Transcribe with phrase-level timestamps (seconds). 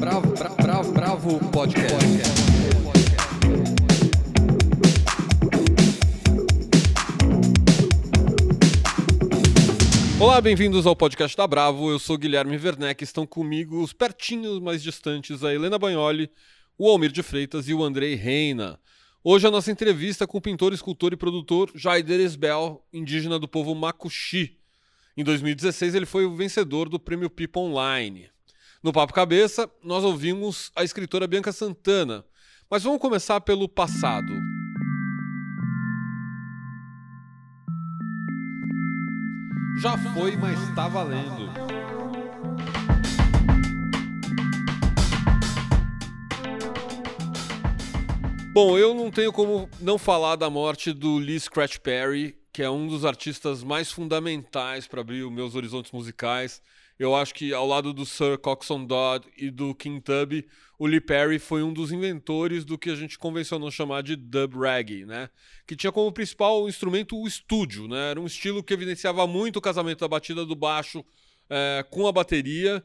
[0.00, 1.94] Bravo, bravo, bravo, bravo podcast.
[10.18, 11.90] Olá, bem-vindos ao podcast da Bravo.
[11.90, 13.04] Eu sou Guilherme Werneck.
[13.04, 16.30] Estão comigo os pertinhos mais distantes a Helena Bagnoli,
[16.78, 18.80] o Almir de Freitas e o Andrei Reina.
[19.22, 23.74] Hoje a nossa entrevista com o pintor, escultor e produtor Jaider Esbel, indígena do povo
[23.74, 24.56] Makuxi.
[25.14, 28.30] Em 2016 ele foi o vencedor do Prêmio Pipa Online.
[28.82, 32.24] No Papo Cabeça, nós ouvimos a escritora Bianca Santana.
[32.70, 34.32] Mas vamos começar pelo passado.
[39.82, 41.50] Já foi, mas está valendo.
[48.54, 52.70] Bom, eu não tenho como não falar da morte do Lee Scratch Perry, que é
[52.70, 56.62] um dos artistas mais fundamentais para abrir os meus horizontes musicais.
[57.00, 60.46] Eu acho que ao lado do Sir Coxon Dodd e do King Tubby,
[60.78, 64.60] o Lee Perry foi um dos inventores do que a gente convencionou chamar de dub
[64.60, 65.30] reggae, né?
[65.66, 68.10] Que tinha como principal instrumento o estúdio, né?
[68.10, 71.02] Era um estilo que evidenciava muito o casamento da batida do baixo
[71.48, 72.84] é, com a bateria,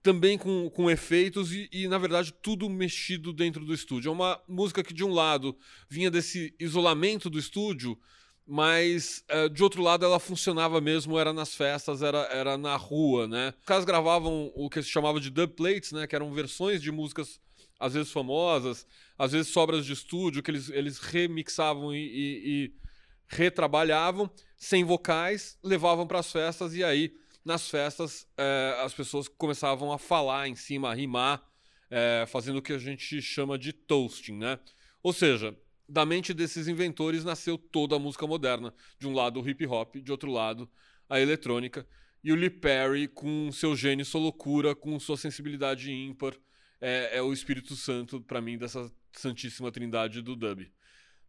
[0.00, 4.10] também com, com efeitos e, e, na verdade, tudo mexido dentro do estúdio.
[4.10, 5.56] É uma música que, de um lado,
[5.90, 7.98] vinha desse isolamento do estúdio,
[8.46, 13.26] mas uh, de outro lado ela funcionava mesmo, era nas festas, era, era na rua,
[13.26, 13.52] né?
[13.58, 16.06] Os caras gravavam o que se chamava de dub plates, né?
[16.06, 17.40] Que eram versões de músicas
[17.78, 18.86] às vezes famosas,
[19.18, 22.74] às vezes sobras de estúdio que eles, eles remixavam e, e, e
[23.28, 29.92] retrabalhavam sem vocais, levavam para as festas e aí nas festas eh, as pessoas começavam
[29.92, 31.44] a falar em cima, a rimar,
[31.90, 34.58] eh, fazendo o que a gente chama de toasting, né?
[35.02, 35.56] Ou seja,
[35.88, 38.74] da mente desses inventores nasceu toda a música moderna.
[38.98, 40.68] De um lado o hip hop, de outro lado
[41.08, 41.86] a eletrônica.
[42.22, 46.34] E o Lee Perry, com seu gênio, sua loucura, com sua sensibilidade ímpar,
[46.80, 50.70] é, é o Espírito Santo, para mim, dessa santíssima trindade do dub.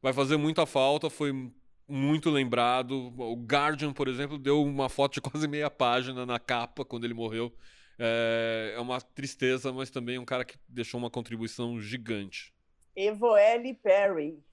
[0.02, 1.52] Vai fazer muita falta, foi
[1.88, 3.14] muito lembrado.
[3.18, 7.14] O Guardian, por exemplo, deu uma foto de quase meia página na capa quando ele
[7.14, 7.56] morreu.
[8.00, 12.54] É, é uma tristeza, mas também um cara que deixou uma contribuição gigante.
[12.98, 14.44] Evoelle Perry.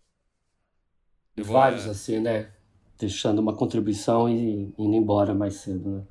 [1.39, 2.51] Vários, assim, né?
[2.99, 6.03] Deixando uma contribuição e indo embora mais cedo, né?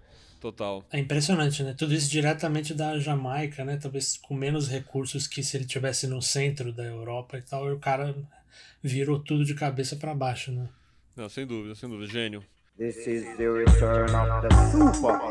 [0.42, 0.84] Total.
[0.92, 1.76] É impressionante, né?
[1.78, 3.78] Tudo isso diretamente da Jamaica, né?
[3.78, 7.72] Talvez com menos recursos que se ele tivesse no centro da Europa e tal, e
[7.72, 8.16] o cara
[8.82, 10.68] virou tudo de cabeça para baixo, né?
[11.16, 12.12] Não, sem dúvida, sem dúvida.
[12.12, 12.44] Gênio.
[12.78, 15.22] This is the return of the super.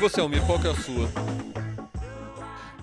[0.00, 1.10] Você, Almir, qual que é a sua?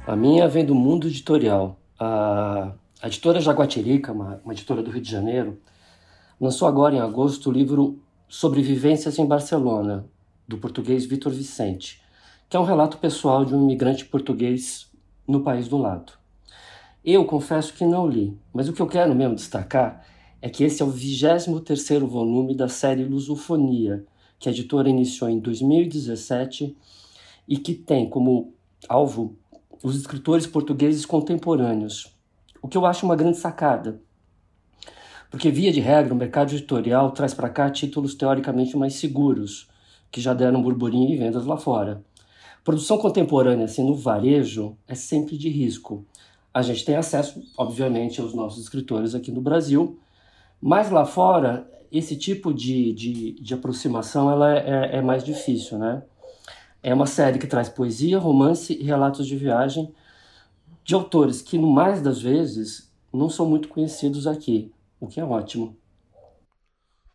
[0.06, 1.76] A minha vem do mundo editorial.
[2.00, 5.60] A, a editora Jaguatirica, uma, uma editora do Rio de Janeiro,
[6.40, 10.06] lançou agora em agosto o livro Sobrevivências em Barcelona,
[10.48, 12.00] do português Vitor Vicente,
[12.48, 14.88] que é um relato pessoal de um imigrante português
[15.28, 16.14] no país do lado.
[17.04, 20.06] Eu confesso que não li, mas o que eu quero mesmo destacar
[20.40, 24.06] é que esse é o 23º volume da série Lusofonia,
[24.38, 26.78] que a editora iniciou em 2017
[27.48, 28.54] e que tem como
[28.88, 29.38] alvo
[29.84, 32.16] os escritores portugueses contemporâneos,
[32.62, 34.02] o que eu acho uma grande sacada.
[35.30, 39.68] Porque, via de regra, o mercado editorial traz para cá títulos teoricamente mais seguros,
[40.10, 42.04] que já deram burburinho e vendas lá fora.
[42.64, 46.06] Produção contemporânea, assim, no varejo, é sempre de risco.
[46.54, 50.00] A gente tem acesso, obviamente, aos nossos escritores aqui no Brasil,
[50.62, 55.78] mas lá fora, esse tipo de, de, de aproximação ela é, é, é mais difícil,
[55.78, 56.04] né?
[56.82, 59.94] É uma série que traz poesia, romance e relatos de viagem
[60.84, 65.26] de autores que, no mais das vezes, não são muito conhecidos aqui, o que é
[65.26, 65.78] ótimo.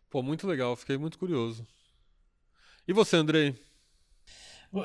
[0.09, 1.65] Pô, muito legal, fiquei muito curioso.
[2.87, 3.55] E você, Andrei?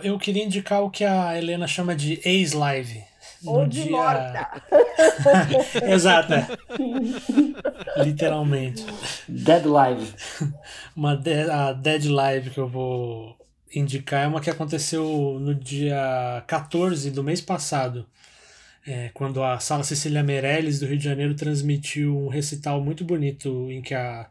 [0.03, 3.03] Eu queria indicar o que a Helena chama de ex-live.
[3.45, 3.91] Ou de dia...
[3.91, 4.63] morta.
[5.87, 6.49] Exato, é.
[8.03, 8.85] literalmente.
[9.29, 10.15] Dead Live.
[10.97, 13.38] Uma de a Dead Live que eu vou
[13.75, 18.07] indicar é uma que aconteceu no dia 14 do mês passado,
[18.87, 23.71] é, quando a Sala Cecília Meirelles do Rio de Janeiro transmitiu um recital muito bonito
[23.71, 24.29] em que a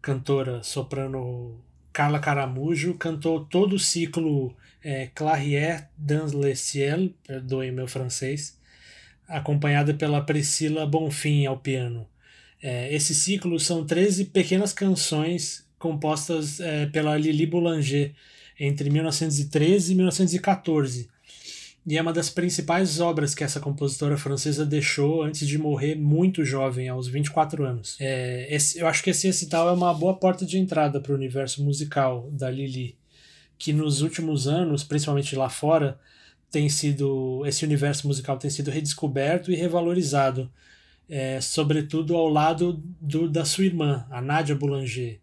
[0.00, 1.60] cantora soprano
[1.92, 4.54] Carla Caramujo cantou todo o ciclo
[4.84, 8.56] é, Clairière dans le ciel, perdoem meu francês,
[9.26, 12.08] acompanhada pela Priscila Bonfim ao piano.
[12.62, 18.12] É, esse ciclo são 13 pequenas canções compostas é, pela Lili Boulanger,
[18.58, 21.08] entre 1913 e 1914.
[21.86, 26.44] e é uma das principais obras que essa compositora francesa deixou antes de morrer muito
[26.44, 27.96] jovem, aos 24 anos.
[27.98, 31.14] É, esse, eu acho que esse recital é uma boa porta de entrada para o
[31.14, 32.96] universo musical da Lili,
[33.56, 35.98] que nos últimos anos, principalmente lá fora,
[36.50, 40.50] tem sido esse universo musical tem sido redescoberto e revalorizado,
[41.08, 45.20] é, sobretudo ao lado do, da sua irmã, a Nadia Boulanger,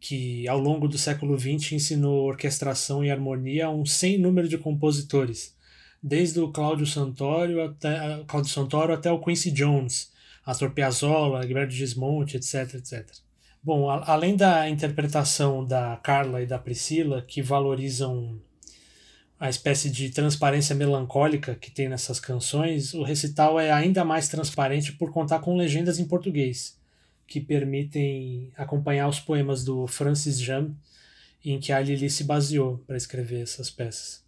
[0.00, 4.58] que ao longo do século XX ensinou orquestração e harmonia a um sem número de
[4.58, 5.54] compositores
[6.02, 10.10] desde o Cláudio Santoro até, Cláudio Santoro até o Quincy Jones,
[10.44, 13.06] Astor Piazzolla, Gilberto Gismonti, etc, etc.
[13.62, 18.40] Bom, a, além da interpretação da Carla e da Priscila, que valorizam
[19.38, 24.92] a espécie de transparência melancólica que tem nessas canções, o recital é ainda mais transparente
[24.92, 26.78] por contar com legendas em português,
[27.30, 30.74] que permitem acompanhar os poemas do Francis Jam,
[31.44, 34.24] em que a Lili se baseou para escrever essas peças.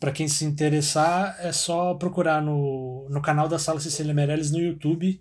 [0.00, 4.58] Para quem se interessar, é só procurar no, no canal da Sala Cecília Meirelles no
[4.58, 5.20] YouTube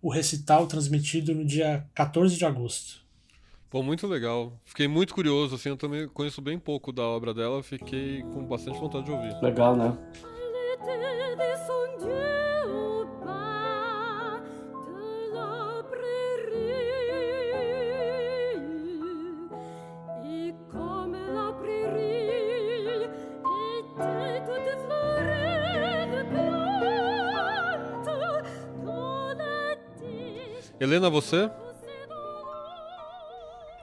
[0.00, 3.04] o recital transmitido no dia 14 de agosto.
[3.68, 4.52] Pô, muito legal.
[4.64, 8.78] Fiquei muito curioso, assim, eu também conheço bem pouco da obra dela, fiquei com bastante
[8.78, 9.36] vontade de ouvir.
[9.42, 9.98] Legal, né?
[30.78, 31.50] Helena, você?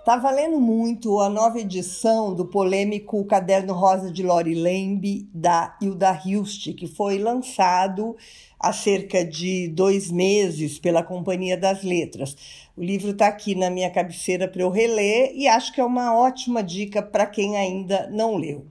[0.06, 6.22] Tá valendo muito a nova edição do polêmico Caderno Rosa de Lori Lembe, da Hilda
[6.24, 8.16] Hilst, que foi lançado
[8.60, 12.36] há cerca de dois meses pela Companhia das Letras.
[12.78, 16.16] O livro está aqui na minha cabeceira para eu reler e acho que é uma
[16.16, 18.68] ótima dica para quem ainda não leu.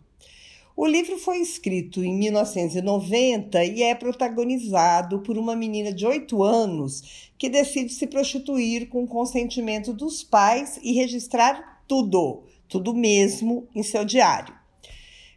[0.74, 7.30] O livro foi escrito em 1990 e é protagonizado por uma menina de 8 anos
[7.42, 13.82] que decide se prostituir com o consentimento dos pais e registrar tudo, tudo mesmo, em
[13.82, 14.54] seu diário.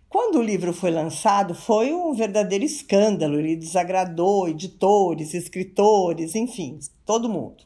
[0.07, 3.39] Quando o livro foi lançado, foi um verdadeiro escândalo.
[3.39, 7.63] Ele desagradou editores, escritores, enfim, todo mundo.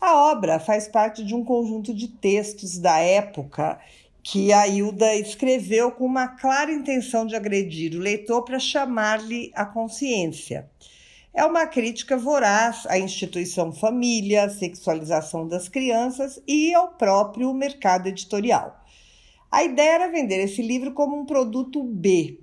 [0.00, 3.78] A obra faz parte de um conjunto de textos da época
[4.22, 9.66] que a Hilda escreveu com uma clara intenção de agredir o leitor para chamar-lhe a
[9.66, 10.66] consciência.
[11.32, 18.08] É uma crítica voraz à instituição família, à sexualização das crianças e ao próprio mercado
[18.08, 18.84] editorial.
[19.50, 22.38] A ideia era vender esse livro como um produto B.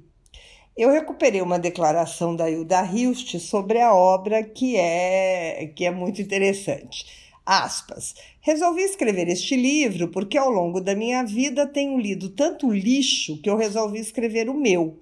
[0.75, 6.21] Eu recuperei uma declaração da Hilda Hilst sobre a obra que é, que é muito
[6.21, 7.05] interessante.
[7.45, 8.13] Aspas.
[8.41, 13.49] Resolvi escrever este livro porque ao longo da minha vida tenho lido tanto lixo que
[13.49, 14.99] eu resolvi escrever o meu.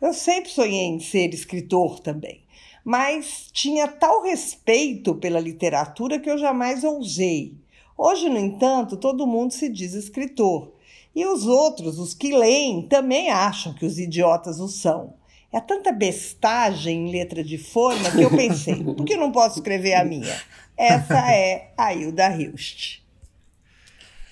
[0.00, 2.40] Eu sempre sonhei em ser escritor também,
[2.88, 7.52] mas tinha tal respeito pela literatura que eu jamais ousei.
[7.94, 10.72] Hoje, no entanto, todo mundo se diz escritor.
[11.14, 15.12] E os outros, os que leem, também acham que os idiotas o são.
[15.52, 19.92] É tanta bestagem em letra de forma que eu pensei, por que não posso escrever
[19.92, 20.40] a minha?
[20.74, 23.00] Essa é a Hilda Hilst.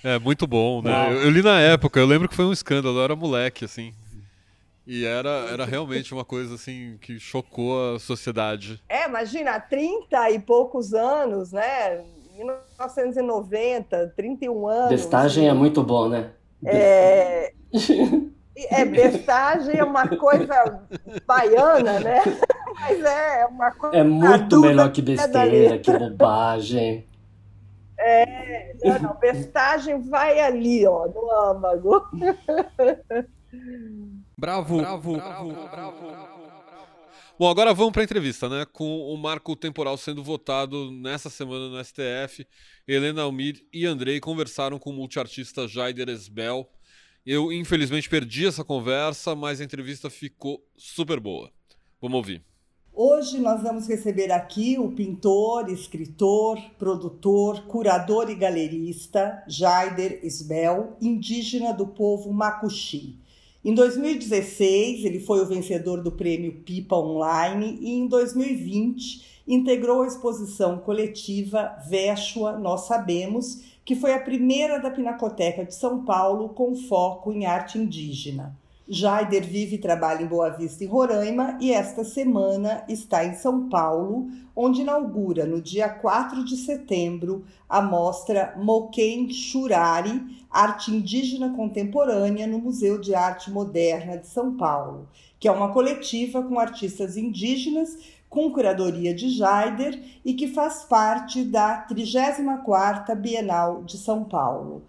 [0.03, 1.11] É, muito bom, né?
[1.11, 3.93] Eu, eu, li na época, eu lembro que foi um escândalo, eu era moleque, assim.
[4.87, 8.81] E era, era realmente uma coisa, assim, que chocou a sociedade.
[8.87, 12.03] É, imagina, há 30 e poucos anos, né?
[12.37, 14.89] 1990, 31 anos.
[14.89, 16.31] Bestagem é muito bom, né?
[16.65, 17.53] É...
[18.71, 20.81] É, bestagem é uma coisa
[21.27, 22.23] baiana, né?
[22.81, 23.95] Mas é uma coisa.
[23.95, 27.05] É muito melhor que besteira, que bobagem.
[27.99, 32.03] É, não, não, bestagem vai ali, ó, no âmago.
[34.37, 36.17] Bravo, bravo, bravo, bravo.
[37.39, 38.65] Bom, agora vamos para a entrevista, né?
[38.71, 42.47] Com o marco temporal sendo votado nessa semana no STF,
[42.87, 46.67] Helena Almir e Andrei conversaram com o multiartista Jaider Esbel
[47.29, 51.51] eu, infelizmente, perdi essa conversa, mas a entrevista ficou super boa.
[52.01, 52.41] Vamos ouvir.
[52.93, 61.73] Hoje nós vamos receber aqui o pintor, escritor, produtor, curador e galerista Jaider Isbel, indígena
[61.73, 63.19] do povo Macuxi.
[63.65, 70.07] Em 2016, ele foi o vencedor do prêmio Pipa Online e em 2020 integrou a
[70.07, 76.75] exposição coletiva Véxua Nós Sabemos, que foi a primeira da Pinacoteca de São Paulo com
[76.75, 78.55] foco em arte indígena.
[78.89, 83.67] Jaider vive e trabalha em Boa Vista, em Roraima, e esta semana está em São
[83.67, 92.47] Paulo, onde inaugura, no dia 4 de setembro, a mostra Moquém Churari, Arte Indígena Contemporânea,
[92.47, 97.97] no Museu de Arte Moderna de São Paulo, que é uma coletiva com artistas indígenas,
[98.29, 104.83] com curadoria de Jaider e que faz parte da 34ª Bienal de São Paulo.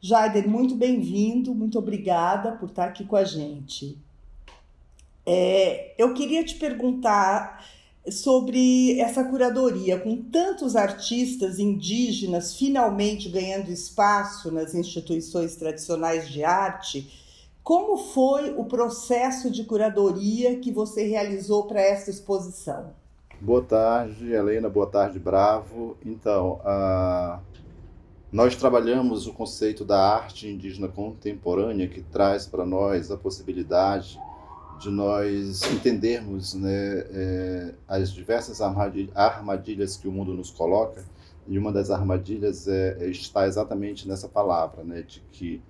[0.00, 3.98] Jaider, muito bem-vindo, muito obrigada por estar aqui com a gente.
[5.26, 7.64] É, eu queria te perguntar
[8.10, 17.26] sobre essa curadoria, com tantos artistas indígenas finalmente ganhando espaço nas instituições tradicionais de arte,
[17.62, 22.94] como foi o processo de curadoria que você realizou para essa exposição?
[23.40, 24.70] Boa tarde, Helena.
[24.70, 25.96] Boa tarde, Bravo.
[26.04, 27.40] Então, a
[28.30, 34.20] nós trabalhamos o conceito da arte indígena contemporânea, que traz para nós a possibilidade
[34.78, 36.70] de nós entendermos né,
[37.10, 41.04] é, as diversas armadilhas que o mundo nos coloca.
[41.46, 45.62] E uma das armadilhas é, é está exatamente nessa palavra, né, de que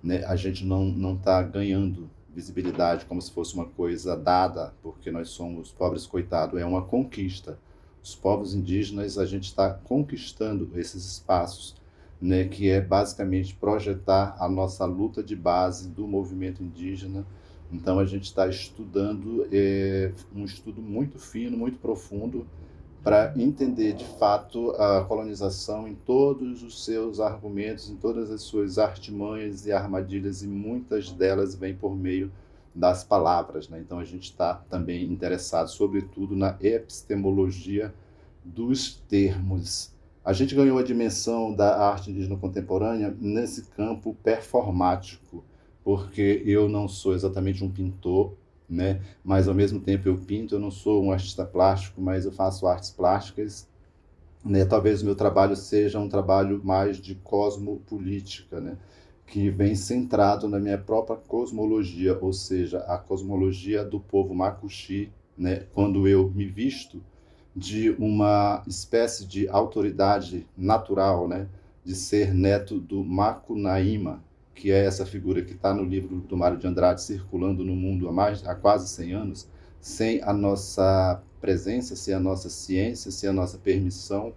[0.00, 5.30] né, a gente não está ganhando visibilidade como se fosse uma coisa dada, porque nós
[5.30, 6.60] somos pobres coitados.
[6.60, 7.58] É uma conquista.
[8.00, 11.74] Os povos indígenas, a gente está conquistando esses espaços
[12.20, 17.26] né, que é basicamente projetar a nossa luta de base do movimento indígena.
[17.72, 22.46] Então a gente está estudando é, um estudo muito fino, muito profundo
[23.04, 28.78] para entender de fato a colonização em todos os seus argumentos, em todas as suas
[28.78, 32.32] artimanhas e armadilhas, e muitas delas vêm por meio
[32.74, 33.68] das palavras.
[33.68, 33.78] Né?
[33.80, 37.94] Então a gente está também interessado, sobretudo, na epistemologia
[38.42, 39.93] dos termos
[40.24, 45.44] a gente ganhou a dimensão da arte indígena contemporânea nesse campo performático,
[45.84, 48.32] porque eu não sou exatamente um pintor,
[48.66, 49.02] né?
[49.22, 52.66] mas ao mesmo tempo eu pinto, eu não sou um artista plástico, mas eu faço
[52.66, 53.68] artes plásticas.
[54.42, 54.64] Né?
[54.64, 58.78] Talvez o meu trabalho seja um trabalho mais de cosmopolítica, né?
[59.26, 65.12] que vem centrado na minha própria cosmologia, ou seja, a cosmologia do povo Makuxi.
[65.36, 65.66] Né?
[65.74, 67.02] Quando eu me visto
[67.54, 71.46] de uma espécie de autoridade natural, né,
[71.84, 74.22] de ser neto do Macunaíma,
[74.54, 78.08] que é essa figura que está no livro do Mário de Andrade circulando no mundo
[78.08, 79.48] há, mais, há quase 100 anos,
[79.80, 84.32] sem a nossa presença, sem a nossa ciência, sem a nossa permissão.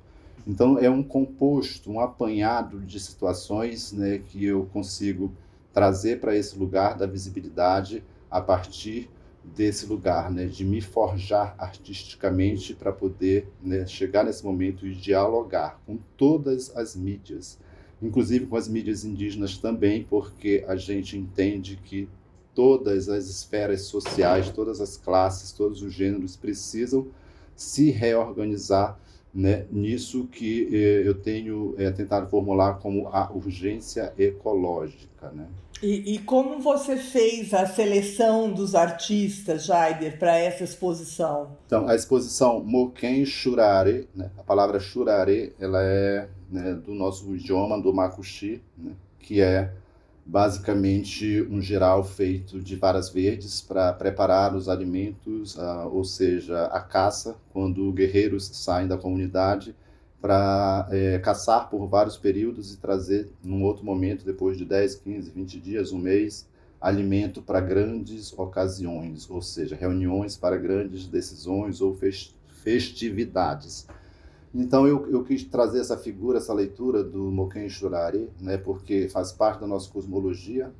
[0.45, 5.33] Então, é um composto, um apanhado de situações né, que eu consigo
[5.73, 9.09] trazer para esse lugar da visibilidade a partir
[9.55, 15.81] desse lugar, né, de me forjar artisticamente para poder né, chegar nesse momento e dialogar
[15.85, 17.59] com todas as mídias,
[18.01, 22.07] inclusive com as mídias indígenas também, porque a gente entende que
[22.53, 27.07] todas as esferas sociais, todas as classes, todos os gêneros precisam
[27.55, 28.99] se reorganizar
[29.33, 35.29] né, nisso que eh, eu tenho eh, tentado formular como a urgência ecológica.
[35.29, 35.47] Né?
[35.81, 41.55] E, e, como você fez a seleção dos artistas, Jaider, para essa exposição?
[41.67, 44.31] Então, a exposição Moken Shurare, né?
[44.37, 48.93] a palavra Shurare, ela é né, do nosso idioma, do Makushi, né?
[49.19, 49.71] que é
[50.25, 56.81] basicamente um geral feito de varas verdes para preparar os alimentos, uh, ou seja, a
[56.81, 59.75] caça, quando guerreiros saem da comunidade
[60.21, 65.31] para é, caçar por vários períodos e trazer, num outro momento, depois de 10, 15,
[65.31, 66.47] 20 dias, um mês,
[66.79, 71.97] alimento para grandes ocasiões, ou seja, reuniões para grandes decisões ou
[72.63, 73.87] festividades.
[74.53, 79.31] Então eu, eu quis trazer essa figura, essa leitura do Moken Shurari, né, porque faz
[79.31, 80.71] parte da nossa cosmologia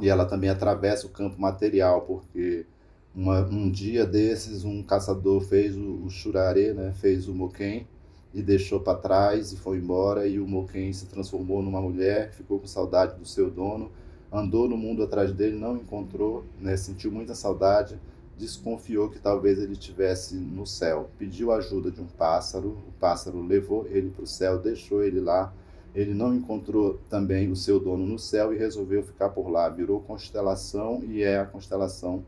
[0.00, 2.66] e ela também atravessa o campo material, porque
[3.14, 7.86] uma, um dia desses um caçador fez o, o Shurari, né, fez o Moken,
[8.34, 12.58] e deixou para trás e foi embora e o Moken se transformou numa mulher, ficou
[12.58, 13.92] com saudade do seu dono,
[14.32, 17.96] andou no mundo atrás dele, não encontrou, né, sentiu muita saudade,
[18.36, 23.86] desconfiou que talvez ele estivesse no céu, pediu ajuda de um pássaro, o pássaro levou
[23.86, 25.54] ele para o céu, deixou ele lá,
[25.94, 30.00] ele não encontrou também o seu dono no céu e resolveu ficar por lá, virou
[30.00, 32.24] constelação e é a constelação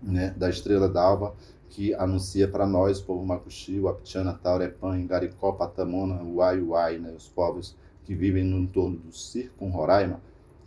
[0.00, 1.34] né, da estrela d'alva
[1.72, 7.10] que anuncia para nós, o povo Macuxi, o Aptiana, Taurepan, Ingaricó, Patamona, Uai, Uai, né,
[7.16, 7.74] os povos
[8.04, 10.20] que vivem no entorno do Circo Roraima,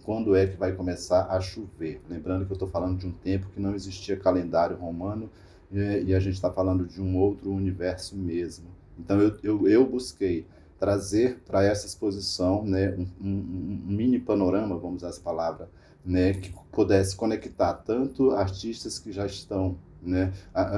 [0.04, 2.02] quando é que vai começar a chover.
[2.10, 5.30] Lembrando que eu estou falando de um tempo que não existia calendário romano
[5.72, 8.66] e, e a gente está falando de um outro universo mesmo.
[8.98, 10.48] Então eu, eu, eu busquei
[10.80, 15.70] trazer para essa exposição né, um, um, um, mini panorama, vamos usar essa palavra,
[16.04, 20.34] né, que pudesse conectar tanto artistas que já estão né,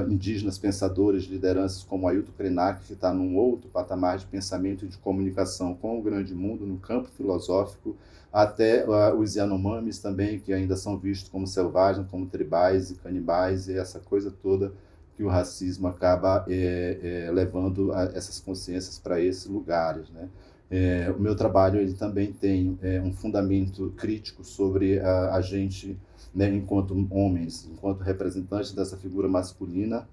[0.08, 4.98] indígenas pensadores, lideranças como Ailton Krenak, que está num outro patamar de pensamento e de
[4.98, 7.96] comunicação com o grande mundo no campo filosófico,
[8.32, 13.68] até uh, os Yanomamis também, que ainda são vistos como selvagens, como tribais e canibais,
[13.68, 14.72] e essa coisa toda
[15.16, 20.08] que o racismo acaba é, é, levando essas consciências para esses lugares.
[20.10, 20.28] Né?
[20.70, 25.98] É, o meu trabalho ele também tem é, um fundamento crítico sobre a, a gente,
[26.38, 30.08] né, enquanto homens, enquanto representantes dessa figura masculina,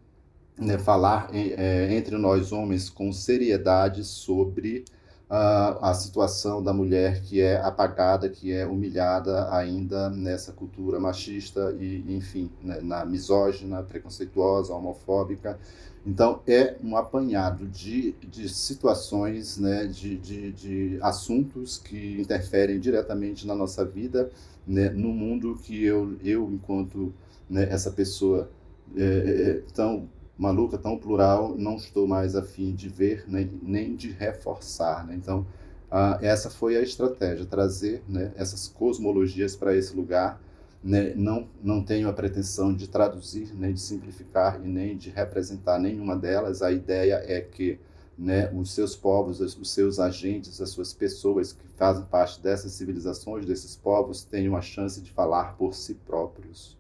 [0.58, 4.86] né, falar é, entre nós homens com seriedade sobre
[5.30, 11.76] a, a situação da mulher que é apagada, que é humilhada ainda nessa cultura machista
[11.80, 15.60] e, enfim, né, na misógina, preconceituosa, homofóbica.
[16.04, 23.46] Então, é um apanhado de, de situações, né, de, de, de assuntos que interferem diretamente
[23.46, 24.32] na nossa vida,
[24.68, 27.14] né, no mundo que eu, eu enquanto
[27.50, 28.50] né, essa pessoa
[28.96, 34.12] é, é tão maluca, tão plural, não estou mais afim de ver nem, nem de
[34.12, 35.06] reforçar.
[35.06, 35.16] Né?
[35.16, 35.46] Então,
[35.90, 40.42] ah, essa foi a estratégia, trazer né, essas cosmologias para esse lugar
[40.86, 45.80] né, não, não tenho a pretensão de traduzir, nem de simplificar e nem de representar
[45.80, 46.62] nenhuma delas.
[46.62, 47.80] A ideia é que
[48.18, 53.46] né, os seus povos, os seus agentes, as suas pessoas que fazem parte dessas civilizações,
[53.46, 56.78] desses povos, tenham a chance de falar por si próprios.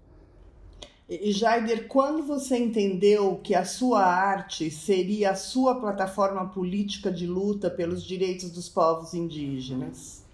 [1.08, 7.28] E Jaider, quando você entendeu que a sua arte seria a sua plataforma política de
[7.28, 10.26] luta pelos direitos dos povos indígenas?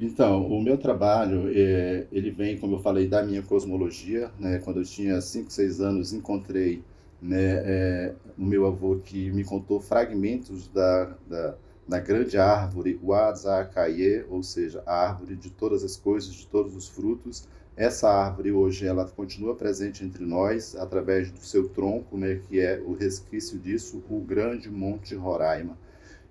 [0.00, 4.32] Então, o meu trabalho, é, ele vem, como eu falei, da minha cosmologia.
[4.38, 4.58] Né?
[4.58, 6.82] Quando eu tinha 5, 6 anos, encontrei
[7.24, 11.54] né, é, o meu avô que me contou fragmentos da, da,
[11.88, 16.86] da grande árvore Uazakaye, ou seja, a árvore de todas as coisas, de todos os
[16.86, 17.48] frutos.
[17.74, 22.78] Essa árvore hoje ela continua presente entre nós através do seu tronco, né, que é
[22.78, 25.78] o resquício disso, o grande Monte Roraima.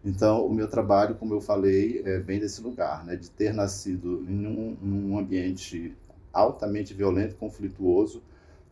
[0.05, 4.23] Então, o meu trabalho, como eu falei, é, vem desse lugar, né, de ter nascido
[4.29, 5.95] em um, um ambiente
[6.31, 8.21] altamente violento, conflituoso,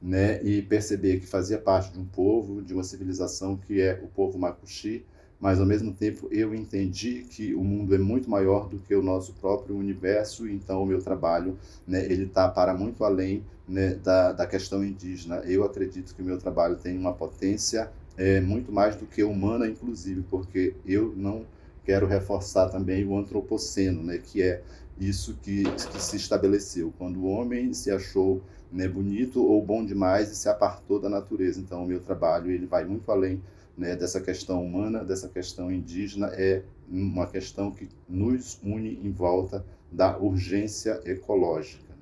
[0.02, 4.08] né, e perceber que fazia parte de um povo, de uma civilização que é o
[4.08, 5.06] povo Makuxi,
[5.40, 9.02] mas ao mesmo tempo eu entendi que o mundo é muito maior do que o
[9.02, 14.32] nosso próprio universo, então o meu trabalho, né, ele está para muito além né, da,
[14.32, 15.38] da questão indígena.
[15.38, 19.68] Eu acredito que o meu trabalho tem uma potência é, muito mais do que humana,
[19.68, 21.46] inclusive, porque eu não
[21.84, 24.62] quero reforçar também o antropoceno, né, que é
[25.00, 30.32] isso que, que se estabeleceu, quando o homem se achou né, bonito ou bom demais
[30.32, 31.60] e se apartou da natureza.
[31.60, 33.42] Então, o meu trabalho ele vai muito além
[33.78, 39.66] né, dessa questão humana, dessa questão indígena, é uma questão que nos une em volta
[39.92, 41.84] da urgência ecológica.
[41.90, 41.96] Né?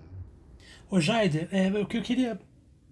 [0.91, 0.97] Ô
[1.51, 2.39] é, o que eu queria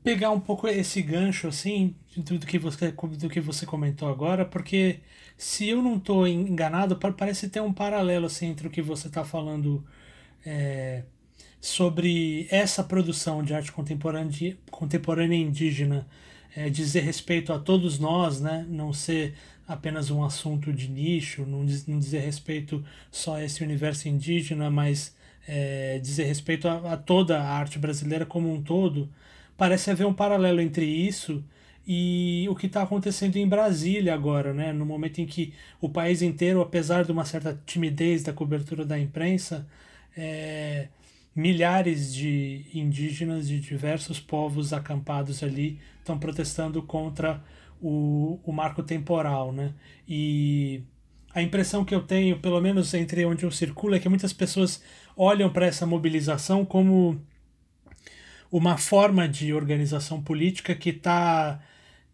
[0.04, 5.00] pegar um pouco esse gancho assim do que você do que você comentou agora, porque
[5.36, 9.26] se eu não estou enganado, parece ter um paralelo assim entre o que você está
[9.26, 9.84] falando
[10.46, 11.04] é,
[11.68, 16.08] sobre essa produção de arte contemporânea, contemporânea indígena
[16.56, 18.66] é, dizer respeito a todos nós, né?
[18.70, 19.36] Não ser
[19.68, 24.72] apenas um assunto de nicho, não, diz, não dizer respeito só a esse universo indígena,
[24.72, 25.14] mas
[25.46, 29.10] é, dizer respeito a, a toda a arte brasileira como um todo
[29.58, 31.44] parece haver um paralelo entre isso
[31.86, 34.72] e o que está acontecendo em Brasília agora, né?
[34.72, 38.98] No momento em que o país inteiro, apesar de uma certa timidez da cobertura da
[38.98, 39.68] imprensa,
[40.16, 40.88] é,
[41.38, 47.44] milhares de indígenas de diversos povos acampados ali estão protestando contra
[47.80, 49.72] o, o marco temporal, né?
[50.10, 50.82] E
[51.36, 54.82] a impressão que eu tenho, pelo menos entre onde eu circulo, é que muitas pessoas
[55.16, 57.22] olham para essa mobilização como
[58.52, 61.62] uma forma de organização política que está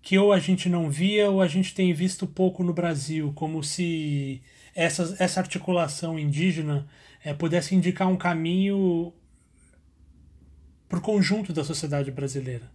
[0.01, 3.63] que ou a gente não via ou a gente tem visto pouco no Brasil, como
[3.63, 4.41] se
[4.75, 6.85] essa, essa articulação indígena
[7.23, 9.13] é, pudesse indicar um caminho
[10.89, 12.69] para o conjunto da sociedade brasileira.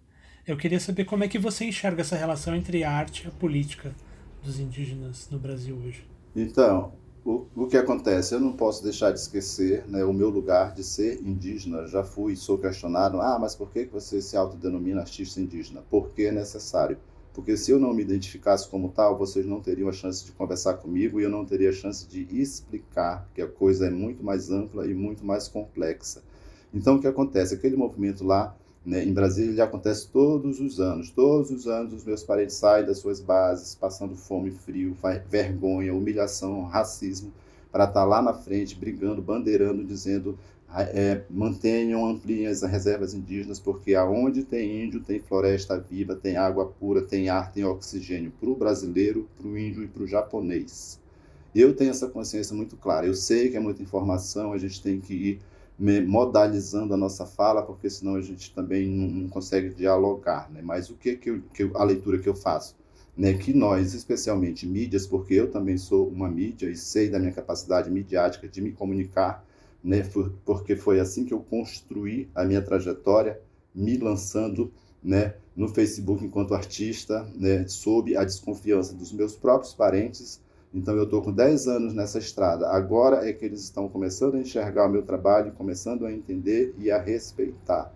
[0.46, 3.30] Eu queria saber como é que você enxerga essa relação entre a arte e a
[3.30, 3.94] política
[4.42, 6.04] dos indígenas no Brasil hoje.
[6.34, 6.92] Então,
[7.24, 8.34] o, o que acontece?
[8.34, 11.86] Eu não posso deixar de esquecer né, o meu lugar de ser indígena.
[11.86, 15.82] Já fui, sou questionado, ah, mas por que você se autodenomina artista indígena?
[15.90, 16.96] Porque é necessário.
[17.38, 20.74] Porque se eu não me identificasse como tal, vocês não teriam a chance de conversar
[20.74, 24.50] comigo e eu não teria a chance de explicar que a coisa é muito mais
[24.50, 26.20] ampla e muito mais complexa.
[26.74, 27.54] Então, o que acontece?
[27.54, 29.04] Aquele movimento lá né?
[29.04, 31.10] Em Brasília ele acontece todos os anos.
[31.10, 34.96] Todos os anos os meus parentes saem das suas bases, passando fome, frio,
[35.28, 37.32] vergonha, humilhação, racismo,
[37.70, 40.36] para estar tá lá na frente, brigando, bandeirando, dizendo
[40.76, 46.66] é, mantenham, ampliem as reservas indígenas, porque aonde tem índio, tem floresta viva, tem água
[46.66, 51.00] pura, tem ar, tem oxigênio para o brasileiro, para o índio e para o japonês.
[51.54, 53.06] Eu tenho essa consciência muito clara.
[53.06, 55.40] Eu sei que é muita informação, a gente tem que ir
[56.06, 60.50] modalizando a nossa fala, porque senão a gente também não, consegue dialogar.
[60.50, 60.60] Né?
[60.62, 62.76] Mas o que, que, eu, que eu, a leitura que eu faço?
[63.16, 63.34] Né?
[63.34, 67.90] Que nós, especialmente mídias, porque eu também sou uma mídia e sei da minha capacidade
[67.90, 69.44] midiática de me comunicar,
[69.82, 70.02] né?
[70.44, 73.40] porque foi assim que eu construí a minha trajetória,
[73.74, 80.40] me lançando né, no Facebook enquanto artista, né, sob a desconfiança dos meus próprios parentes,
[80.72, 82.68] então eu estou com 10 anos nessa estrada.
[82.68, 86.90] Agora é que eles estão começando a enxergar o meu trabalho, começando a entender e
[86.90, 87.92] a respeitar.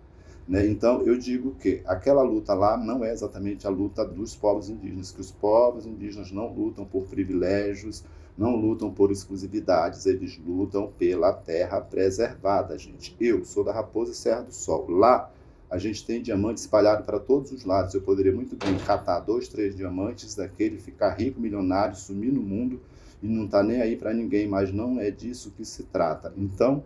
[0.47, 0.65] Né?
[0.67, 5.11] Então eu digo que aquela luta lá não é exatamente a luta dos povos indígenas,
[5.11, 8.03] que os povos indígenas não lutam por privilégios,
[8.37, 13.15] não lutam por exclusividades, eles lutam pela terra preservada, gente.
[13.19, 14.89] Eu sou da Raposa Serra do Sol.
[14.89, 15.31] Lá
[15.69, 17.93] a gente tem diamante espalhado para todos os lados.
[17.93, 22.81] Eu poderia muito bem catar dois, três diamantes daquele, ficar rico, milionário, sumir no mundo
[23.23, 26.33] e não tá nem aí para ninguém, mas não é disso que se trata.
[26.37, 26.83] Então,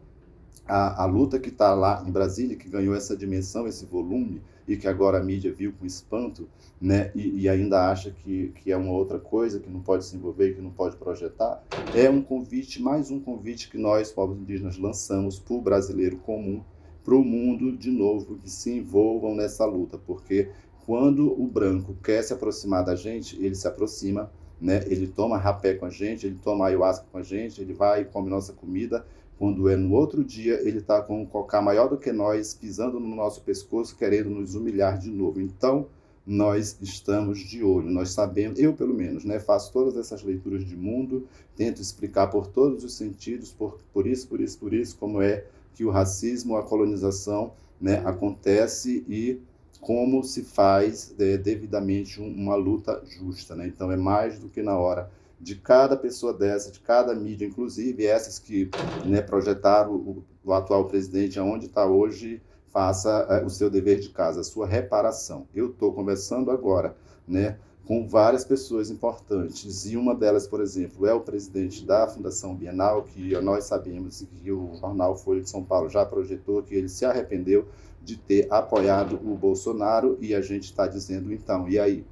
[0.68, 4.76] a, a luta que está lá em Brasília, que ganhou essa dimensão, esse volume, e
[4.76, 6.48] que agora a mídia viu com espanto,
[6.80, 10.16] né, e, e, ainda acha que, que é uma outra coisa, que não pode se
[10.16, 11.64] envolver, que não pode projetar,
[11.96, 16.62] é um convite, mais um convite que nós, povos indígenas, lançamos para o brasileiro comum,
[17.04, 20.50] para o mundo de novo que se envolvam nessa luta, porque
[20.86, 24.84] quando o branco quer se aproximar da gente, ele se aproxima, né?
[24.88, 28.06] Ele toma rapé com a gente, ele toma ayahuasca com a gente, ele vai e
[28.06, 29.06] come nossa comida.
[29.38, 33.00] Quando é no outro dia, ele está com um cocá maior do que nós, pisando
[33.00, 35.40] no nosso pescoço, querendo nos humilhar de novo.
[35.40, 35.88] Então,
[36.26, 40.76] nós estamos de olho, nós sabemos, eu pelo menos, né, faço todas essas leituras de
[40.76, 45.22] mundo, tento explicar por todos os sentidos, por, por isso, por isso, por isso, como
[45.22, 49.40] é que o racismo, a colonização né, acontece e
[49.80, 53.56] como se faz é, devidamente uma luta justa.
[53.56, 53.68] Né?
[53.68, 58.06] Então, é mais do que na hora de cada pessoa dessa, de cada mídia, inclusive
[58.06, 58.70] essas que
[59.06, 64.10] né, projetaram o, o, atual presidente aonde está hoje, faça é, o seu dever de
[64.10, 65.48] casa, a sua reparação.
[65.54, 66.96] Eu estou conversando agora
[67.28, 69.86] né, com várias pessoas importantes.
[69.86, 74.52] E uma delas, por exemplo, é o presidente da Fundação Bienal, que nós sabemos que
[74.52, 77.68] o jornal Folha de São Paulo já projetou que ele se arrependeu
[78.04, 82.06] de ter apoiado o Bolsonaro e a gente está dizendo então, e aí?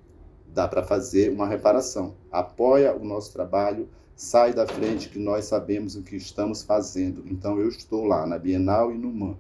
[0.56, 2.16] Dá para fazer uma reparação.
[2.32, 7.24] Apoia o nosso trabalho, sai da frente que nós sabemos o que estamos fazendo.
[7.30, 9.36] Então eu estou lá na Bienal e no MAN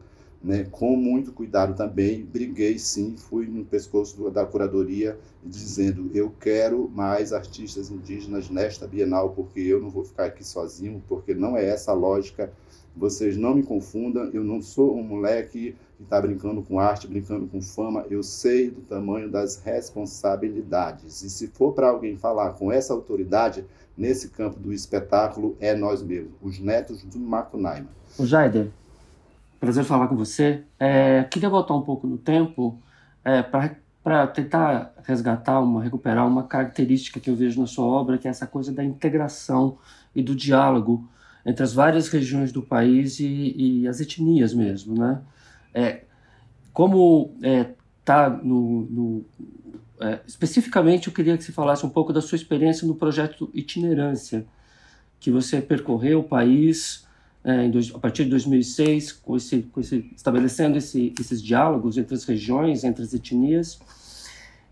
[0.45, 6.31] né, com muito cuidado também, briguei sim, fui no pescoço do, da curadoria dizendo eu
[6.39, 11.57] quero mais artistas indígenas nesta Bienal, porque eu não vou ficar aqui sozinho, porque não
[11.57, 12.53] é essa a lógica.
[12.95, 17.47] Vocês não me confundam, eu não sou um moleque que está brincando com arte, brincando
[17.47, 21.21] com fama, eu sei do tamanho das responsabilidades.
[21.21, 23.65] E se for para alguém falar com essa autoridade,
[23.97, 27.87] nesse campo do espetáculo, é nós mesmos, os netos do Macunaíma.
[28.17, 28.69] O Jaider,
[29.59, 30.63] prazer falar com você.
[30.79, 32.77] É, queria voltar um pouco no tempo
[33.23, 38.27] é, para tentar resgatar, uma, recuperar uma característica que eu vejo na sua obra, que
[38.27, 39.77] é essa coisa da integração
[40.15, 41.07] e do diálogo
[41.45, 45.21] entre as várias regiões do país e, e as etnias mesmo, né?
[45.73, 46.01] É,
[46.73, 49.25] como está é, no, no
[49.99, 54.45] é, especificamente, eu queria que você falasse um pouco da sua experiência no projeto Itinerância,
[55.19, 57.05] que você percorreu o país
[57.43, 62.15] é, dois, a partir de 2006, com esse, com esse, estabelecendo esse, esses diálogos entre
[62.15, 63.79] as regiões, entre as etnias,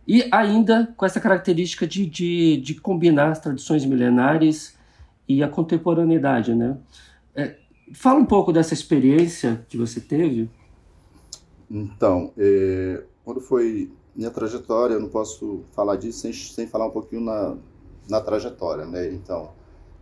[0.07, 4.75] e ainda com essa característica de, de, de combinar as tradições milenares
[5.27, 6.53] e a contemporaneidade.
[6.53, 6.77] Né?
[7.35, 7.57] É,
[7.93, 10.49] fala um pouco dessa experiência que você teve.
[11.69, 16.91] Então, é, quando foi minha trajetória, eu não posso falar disso sem, sem falar um
[16.91, 17.57] pouquinho na,
[18.09, 18.85] na trajetória.
[18.85, 19.11] Né?
[19.11, 19.51] Então,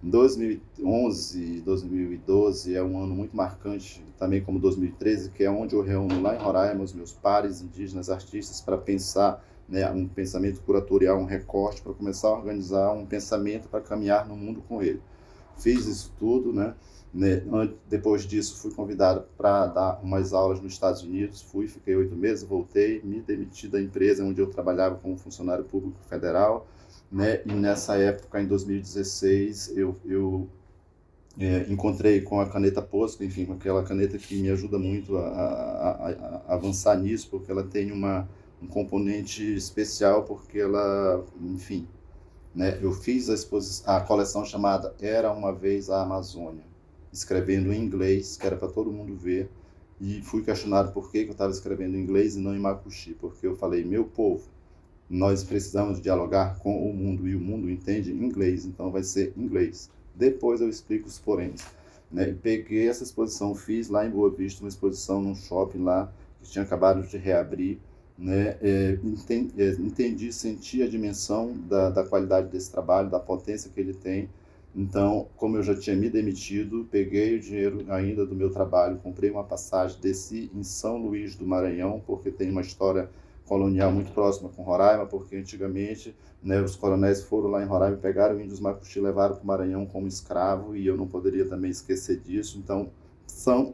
[0.03, 6.21] 2011, 2012 é um ano muito marcante, também como 2013, que é onde eu reúno
[6.21, 11.25] lá em Roraima os meus pares indígenas artistas para pensar né, um pensamento curatorial, um
[11.25, 15.01] recorte, para começar a organizar um pensamento para caminhar no mundo com ele.
[15.57, 16.75] Fiz isso tudo, né?
[17.11, 17.41] né
[17.89, 21.41] depois disso, fui convidado para dar umas aulas nos Estados Unidos.
[21.41, 25.97] Fui, fiquei oito meses, voltei, me demiti da empresa onde eu trabalhava como funcionário público
[26.07, 26.67] federal
[27.11, 27.41] né?
[27.45, 30.47] E nessa época, em 2016, eu, eu
[31.37, 36.09] é, encontrei com a caneta Posco, enfim, aquela caneta que me ajuda muito a, a,
[36.09, 38.29] a, avançar nisso, porque ela tem uma,
[38.61, 41.87] um componente especial, porque ela, enfim,
[42.53, 42.77] né?
[42.81, 46.63] Eu fiz a, exposição, a coleção chamada Era Uma Vez a Amazônia.
[47.11, 49.49] escrevendo em inglês, que era para todo mundo ver,
[49.99, 53.13] e fui questionado por que, que eu estava escrevendo em inglês e não em macuxi,
[53.19, 54.43] porque eu falei, meu povo,
[55.09, 59.89] nós precisamos dialogar com o mundo e o mundo entende inglês, então vai ser inglês.
[60.15, 61.65] Depois eu explico os poréns.
[62.09, 62.35] Né?
[62.41, 66.63] Peguei essa exposição, fiz lá em Boa Vista uma exposição num shopping lá que tinha
[66.63, 67.77] acabado de reabrir.
[68.17, 68.57] Né?
[68.61, 73.79] É, entendi, é, entendi, senti a dimensão da, da qualidade desse trabalho, da potência que
[73.79, 74.29] ele tem.
[74.75, 79.29] Então, como eu já tinha me demitido, peguei o dinheiro ainda do meu trabalho, comprei
[79.29, 83.09] uma passagem, desci em São Luís do Maranhão, porque tem uma história
[83.45, 88.39] colonial muito próxima com Roraima, porque antigamente né, os coronéis foram lá em Roraima, pegaram
[88.39, 92.21] índios macuxi e levaram para o Maranhão como escravo, e eu não poderia também esquecer
[92.21, 92.57] disso.
[92.57, 92.89] Então,
[93.27, 93.73] são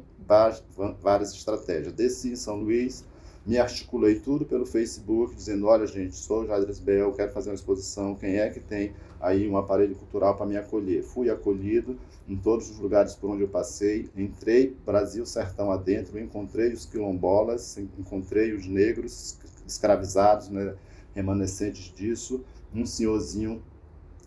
[1.01, 1.93] várias estratégias.
[1.93, 3.05] Desci em São Luís,
[3.47, 8.13] me articulei tudo pelo Facebook, dizendo: olha, gente, sou Jadres Bel, quero fazer uma exposição,
[8.13, 11.01] quem é que tem aí um aparelho cultural para me acolher?
[11.01, 16.73] Fui acolhido em todos os lugares por onde eu passei, entrei Brasil sertão adentro, encontrei
[16.73, 20.75] os quilombolas, encontrei os negros escravizados, né,
[21.15, 22.43] remanescentes disso,
[22.75, 23.63] um senhorzinho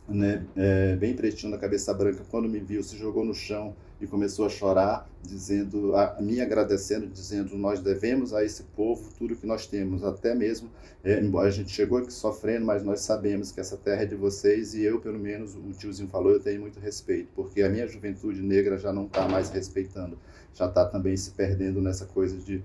[0.09, 4.07] né, é, bem pretinho da cabeça branca, quando me viu, se jogou no chão e
[4.07, 9.47] começou a chorar, dizendo, a, me agradecendo, dizendo, nós devemos a esse povo tudo que
[9.47, 10.71] nós temos, até mesmo,
[11.05, 14.15] é, embora a gente chegou aqui sofrendo, mas nós sabemos que essa terra é de
[14.15, 17.87] vocês e eu, pelo menos, o tiozinho falou, eu tenho muito respeito, porque a minha
[17.87, 20.19] juventude negra já não está mais respeitando,
[20.55, 22.63] já está também se perdendo nessa coisa de,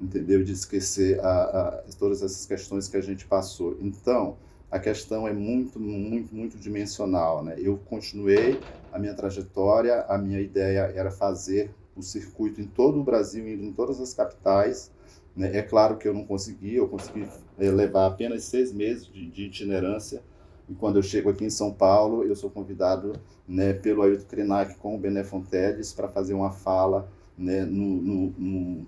[0.00, 3.76] entendeu, de esquecer a, a, todas essas questões que a gente passou.
[3.80, 4.36] Então,
[4.70, 7.42] a questão é muito, muito, muito dimensional.
[7.42, 7.56] Né?
[7.58, 8.60] Eu continuei
[8.92, 13.64] a minha trajetória, a minha ideia era fazer o circuito em todo o Brasil, indo
[13.64, 14.90] em todas as capitais.
[15.36, 15.56] Né?
[15.56, 19.44] É claro que eu não consegui, eu consegui eh, levar apenas seis meses de, de
[19.44, 20.22] itinerância.
[20.68, 23.14] E quando eu chego aqui em São Paulo, eu sou convidado
[23.46, 28.34] né, pelo Ailton Krenak com o Bené Fonteles para fazer uma fala né, no, no,
[28.36, 28.86] no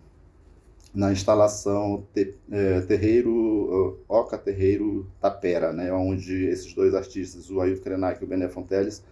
[0.92, 7.82] na instalação te, é, Terreiro, Oca Terreiro Tapera, né, onde esses dois artistas, o Ailton
[7.82, 9.02] Krenak e o Bené Fonteles,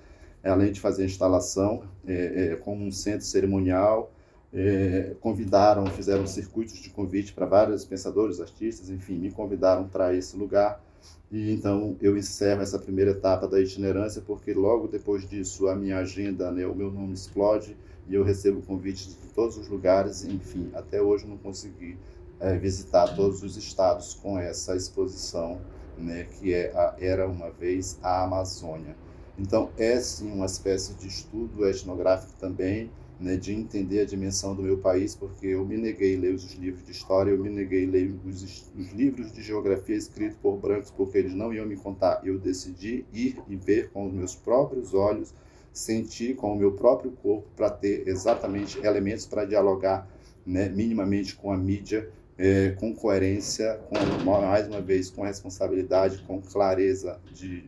[0.45, 4.13] além de fazer a instalação é, é, como um centro cerimonial,
[4.53, 10.37] é, convidaram, fizeram circuitos de convite para vários pensadores, artistas, enfim, me convidaram para esse
[10.37, 10.83] lugar.
[11.31, 15.99] E então eu encerro essa primeira etapa da itinerância, porque logo depois disso a minha
[15.99, 17.77] agenda, né, o meu nome explode
[18.09, 21.99] e eu recebo convites de todos os lugares, enfim, até hoje não consegui
[22.41, 25.61] é, visitar todos os estados com essa exposição,
[25.99, 28.97] né, que é a Era Uma Vez a Amazônia.
[29.39, 34.63] Então, é sim uma espécie de estudo etnográfico também, né, de entender a dimensão do
[34.63, 37.87] meu país, porque eu me neguei a ler os livros de história, eu me neguei
[37.87, 41.77] a ler os, os livros de geografia escritos por brancos, porque eles não iam me
[41.77, 42.21] contar.
[42.25, 45.33] Eu decidi ir e ver com os meus próprios olhos
[45.73, 50.09] sentir com o meu próprio corpo para ter exatamente elementos para dialogar
[50.45, 56.41] né, minimamente com a mídia, é, com coerência, com, mais uma vez, com responsabilidade, com
[56.41, 57.65] clareza de,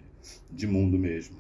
[0.51, 1.37] de mundo mesmo.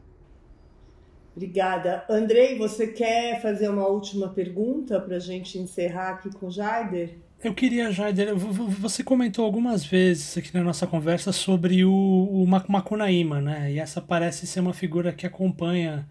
[1.34, 2.04] Obrigada.
[2.08, 7.18] Andrei, você quer fazer uma última pergunta para a gente encerrar aqui com o Jaider?
[7.42, 13.40] Eu queria, Jaider, você comentou algumas vezes aqui na nossa conversa sobre o, o Macunaíma,
[13.40, 13.72] né?
[13.72, 16.06] E essa parece ser uma figura que acompanha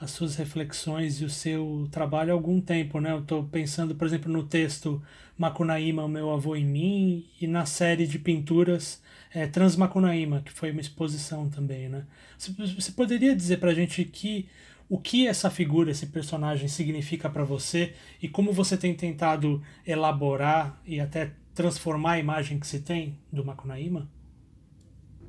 [0.00, 3.12] as suas reflexões e o seu trabalho há algum tempo, né?
[3.12, 5.02] Eu estou pensando, por exemplo, no texto
[5.36, 10.70] Macunaíma, o meu avô em mim, e na série de pinturas é, Transmacunaíma, que foi
[10.70, 12.04] uma exposição também, né?
[12.38, 14.48] Você poderia dizer para a gente que
[14.88, 20.80] o que essa figura, esse personagem significa para você e como você tem tentado elaborar
[20.86, 24.08] e até transformar a imagem que se tem do Macunaíma?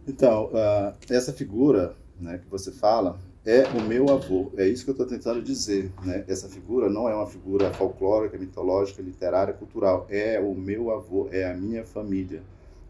[0.07, 4.51] Então, uh, essa figura né, que você fala, é o meu avô.
[4.57, 5.91] É isso que eu estou tentando dizer.
[6.03, 6.23] Né?
[6.27, 10.05] Essa figura não é uma figura folclórica, mitológica, literária, cultural.
[10.09, 12.43] É o meu avô, é a minha família,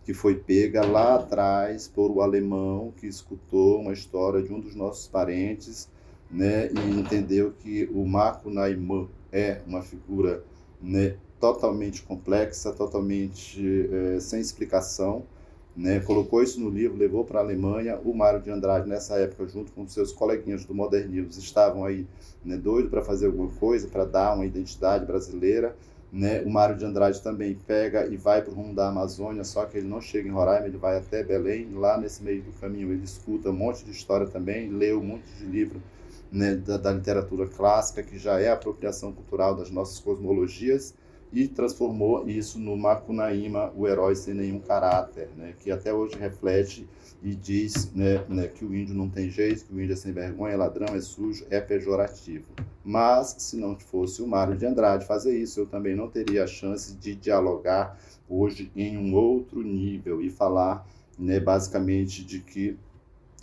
[0.04, 4.76] que foi pega lá atrás por o alemão que escutou uma história de um dos
[4.76, 5.88] nossos parentes
[6.30, 6.70] né?
[6.72, 10.44] e entendeu que o Marco Naimã é uma figura
[10.82, 15.26] né, totalmente complexa, totalmente é, sem explicação
[15.80, 17.98] né, colocou isso no livro, levou para a Alemanha.
[18.04, 22.06] O Mário de Andrade, nessa época, junto com seus coleguinhas do modernismo, estavam aí
[22.44, 25.74] né, doidos para fazer alguma coisa, para dar uma identidade brasileira.
[26.12, 26.42] Né?
[26.42, 29.78] O Mário de Andrade também pega e vai para o rumo da Amazônia, só que
[29.78, 31.70] ele não chega em Roraima, ele vai até Belém.
[31.74, 35.24] Lá nesse meio do caminho, ele escuta um monte de história também, lê um monte
[35.40, 35.82] de livro
[36.30, 40.94] né, da, da literatura clássica, que já é a apropriação cultural das nossas cosmologias
[41.32, 46.88] e transformou isso no Macunaíma, o herói sem nenhum caráter, né, que até hoje reflete
[47.22, 50.12] e diz né, né, que o índio não tem jeito, que o índio é sem
[50.12, 52.46] vergonha, é ladrão, é sujo, é pejorativo.
[52.84, 56.48] Mas, se não fosse o Mário de Andrade fazer isso, eu também não teria a
[56.48, 60.88] chance de dialogar hoje em um outro nível e falar
[61.18, 62.78] né, basicamente de que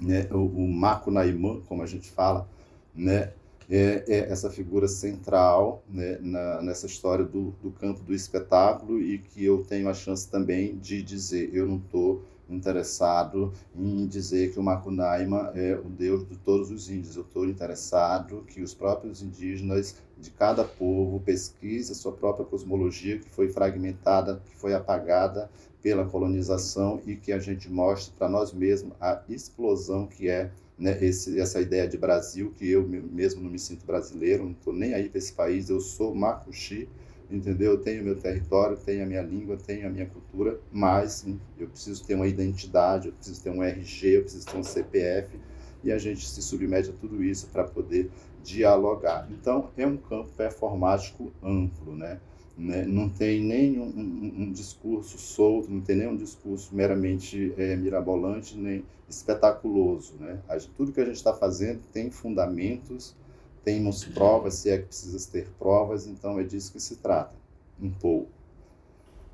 [0.00, 2.48] né, o, o Macunaíma, como a gente fala,
[2.94, 3.32] né,
[3.68, 9.18] é, é essa figura central né, na, nessa história do, do campo do espetáculo e
[9.18, 14.60] que eu tenho a chance também de dizer, eu não estou interessado em dizer que
[14.60, 17.16] o Macunaíma é o deus de todos os índios.
[17.16, 23.18] Eu estou interessado que os próprios indígenas de cada povo pesquisem a sua própria cosmologia,
[23.18, 25.50] que foi fragmentada, que foi apagada
[25.82, 30.98] pela colonização e que a gente mostre para nós mesmos a explosão que é né,
[31.02, 34.94] esse, essa ideia de Brasil, que eu mesmo não me sinto brasileiro, não estou nem
[34.94, 36.88] aí para esse país, eu sou macuxi,
[37.30, 37.72] entendeu?
[37.72, 41.26] Eu tenho meu território, tenho a minha língua, tenho a minha cultura, mas
[41.58, 45.38] eu preciso ter uma identidade, eu preciso ter um RG, eu preciso ter um CPF,
[45.82, 48.10] e a gente se submete a tudo isso para poder
[48.42, 49.28] dialogar.
[49.30, 52.20] Então, é um campo performático amplo, né?
[52.56, 52.84] Né?
[52.86, 58.82] Não tem nenhum um, um, discurso solto, não tem nenhum discurso meramente é, mirabolante nem
[59.08, 60.14] espetaculoso.
[60.18, 60.38] Né?
[60.76, 63.14] Tudo que a gente está fazendo tem fundamentos,
[63.62, 67.34] temos provas, se é que precisa ter provas, então é disso que se trata,
[67.80, 68.30] um pouco.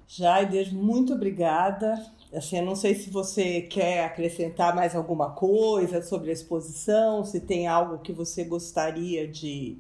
[0.09, 1.95] Jaider, muito obrigada.
[2.35, 7.41] Assim, eu não sei se você quer acrescentar mais alguma coisa sobre a exposição, se
[7.41, 9.79] tem algo que você gostaria de,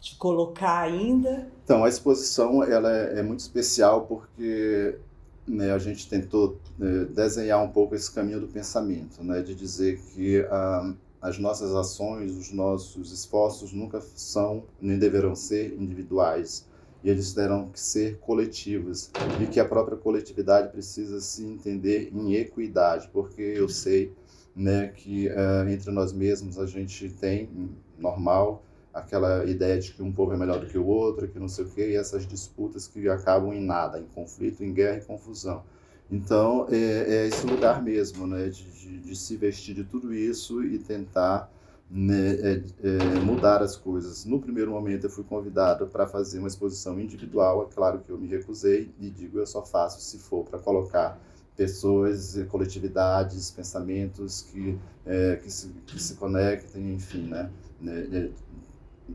[0.00, 1.48] de colocar ainda?
[1.64, 4.98] Então, a exposição ela é, é muito especial porque
[5.46, 9.98] né, a gente tentou né, desenhar um pouco esse caminho do pensamento, né, de dizer
[9.98, 16.66] que ah, as nossas ações, os nossos esforços nunca são nem deverão ser individuais
[17.02, 22.34] e eles terão que ser coletivos e que a própria coletividade precisa se entender em
[22.34, 24.12] equidade, porque eu sei
[24.54, 27.48] né, que uh, entre nós mesmos a gente tem
[27.96, 31.48] normal aquela ideia de que um povo é melhor do que o outro, que não
[31.48, 35.04] sei o quê, e essas disputas que acabam em nada, em conflito, em guerra e
[35.04, 35.62] confusão.
[36.10, 40.64] Então, é, é esse lugar mesmo, né, de, de, de, se vestir de tudo isso
[40.64, 41.50] e tentar
[41.90, 44.24] né, é, é, mudar as coisas.
[44.24, 48.18] No primeiro momento, eu fui convidado para fazer uma exposição individual, é claro que eu
[48.18, 51.20] me recusei e digo, eu só faço se for para colocar
[51.54, 58.30] pessoas, coletividades, pensamentos que, é, que, se, que se conectem, enfim, né, né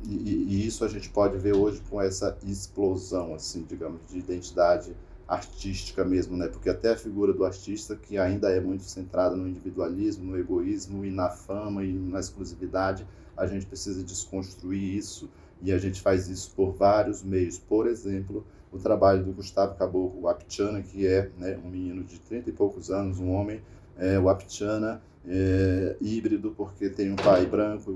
[0.04, 4.96] e, e, isso a gente pode ver hoje com essa explosão, assim, digamos, de identidade
[5.28, 6.48] artística mesmo, né?
[6.48, 11.06] Porque até a figura do artista, que ainda é muito centrada no individualismo, no egoísmo
[11.06, 13.06] e na fama e na exclusividade,
[13.38, 15.30] a gente precisa desconstruir isso
[15.62, 17.58] e a gente faz isso por vários meios.
[17.58, 22.50] Por exemplo, o trabalho do Gustavo Caboclo Apchana, que é né, um menino de 30
[22.50, 23.62] e poucos anos, um homem,
[23.98, 27.94] é, o Apchana, é, híbrido, porque tem um pai branco,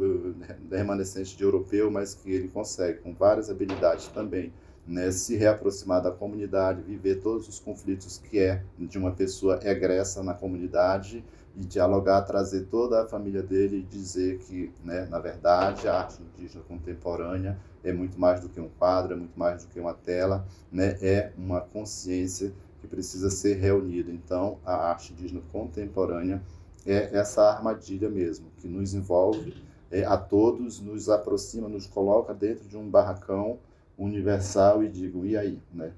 [0.71, 4.53] remanescente de europeu, mas que ele consegue, com várias habilidades também,
[4.87, 10.23] né, se reaproximar da comunidade, viver todos os conflitos que é de uma pessoa egressa
[10.23, 11.23] na comunidade
[11.57, 16.21] e dialogar, trazer toda a família dele e dizer que, né, na verdade, a arte
[16.21, 19.93] indígena contemporânea é muito mais do que um quadro, é muito mais do que uma
[19.93, 24.11] tela, né, é uma consciência que precisa ser reunida.
[24.11, 26.41] Então, a arte indígena contemporânea
[26.87, 29.53] é essa armadilha mesmo, que nos envolve
[29.91, 33.59] é, a todos, nos aproxima, nos coloca dentro de um barracão
[33.97, 35.91] universal e digo, e aí, né?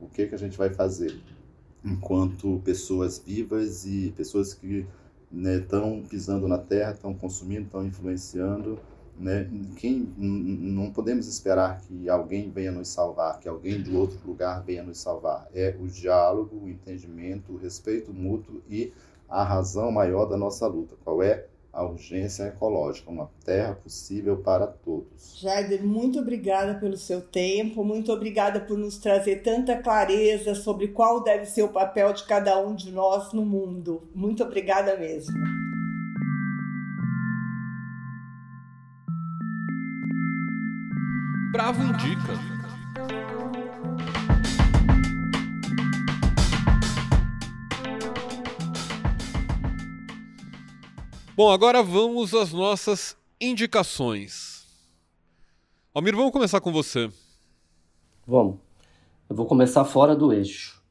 [0.00, 1.18] O que, que a gente vai fazer
[1.84, 4.86] enquanto pessoas vivas e pessoas que
[5.32, 8.78] estão né, pisando na terra, estão consumindo, estão influenciando,
[9.18, 9.48] né?
[9.76, 14.82] Quem, não podemos esperar que alguém venha nos salvar, que alguém de outro lugar venha
[14.82, 15.48] nos salvar.
[15.54, 18.92] É o diálogo, o entendimento, o respeito mútuo e
[19.28, 20.94] a razão maior da nossa luta.
[21.04, 21.46] Qual é?
[21.72, 25.38] A urgência ecológica, uma terra possível para todos.
[25.38, 31.22] Jaider, muito obrigada pelo seu tempo, muito obrigada por nos trazer tanta clareza sobre qual
[31.22, 34.08] deve ser o papel de cada um de nós no mundo.
[34.14, 35.34] Muito obrigada mesmo.
[41.52, 42.55] Bravo Indica.
[51.36, 54.64] Bom, agora vamos às nossas indicações.
[55.92, 57.10] Almir, vamos começar com você.
[58.26, 58.56] Vamos.
[59.28, 60.82] Eu vou começar fora do eixo.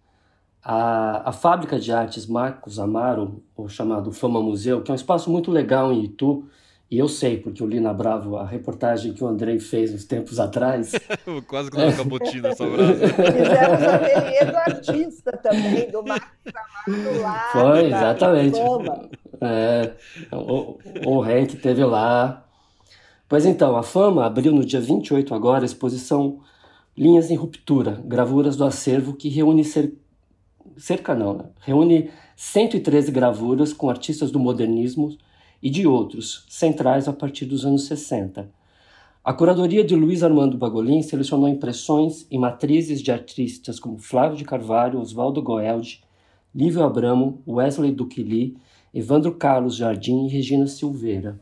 [0.62, 5.32] A, a fábrica de artes Marcos Amaro, o chamado Fama Museu, que é um espaço
[5.32, 6.48] muito legal em Itu
[6.92, 10.06] E eu sei, porque eu li na Bravo a reportagem que o Andrei fez uns
[10.06, 10.92] tempos atrás.
[11.48, 13.02] Quase que não cabotina essa frase.
[13.18, 16.54] Fizemos o ateliê do artista também, do Marcos
[16.86, 17.50] Amado lá.
[17.52, 18.60] Foi, exatamente.
[19.42, 19.94] É,
[20.32, 22.46] o, o Henk teve lá.
[23.28, 26.40] Pois então, a Fama abriu no dia 28 agora a exposição
[26.98, 29.94] Linhas em Ruptura, gravuras do acervo que reúne cer...
[30.78, 31.46] cerca não, né?
[31.60, 35.18] reúne 113 gravuras com artistas do modernismo
[35.62, 38.50] e de outros, centrais a partir dos anos 60.
[39.24, 44.46] A curadoria de Luiz Armando Bagolin selecionou impressões e matrizes de artistas como Flávio de
[44.46, 46.04] Carvalho, Oswaldo Goeldi,
[46.54, 48.56] Lívio Abramo, Wesley Duquili,
[48.96, 51.40] Evandro Carlos Jardim e Regina Silveira.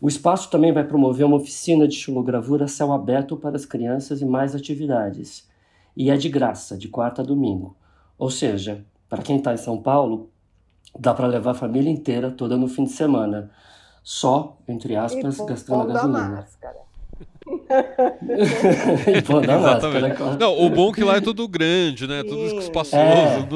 [0.00, 4.20] O espaço também vai promover uma oficina de xilogravura a céu aberto para as crianças
[4.20, 5.48] e mais atividades.
[5.96, 7.76] E é de graça, de quarta a domingo.
[8.18, 10.32] Ou seja, para quem está em São Paulo,
[10.98, 13.50] Dá para levar a família inteira toda no fim de semana.
[14.02, 16.28] Só, entre aspas, e gastando a gasolina.
[16.28, 16.82] Máscara.
[19.16, 20.02] e pô, da Exatamente.
[20.02, 20.36] máscara.
[20.36, 22.22] Não, o bom é que lá é tudo grande, né?
[22.22, 22.96] Tudo espaçoso.
[22.96, 23.46] É.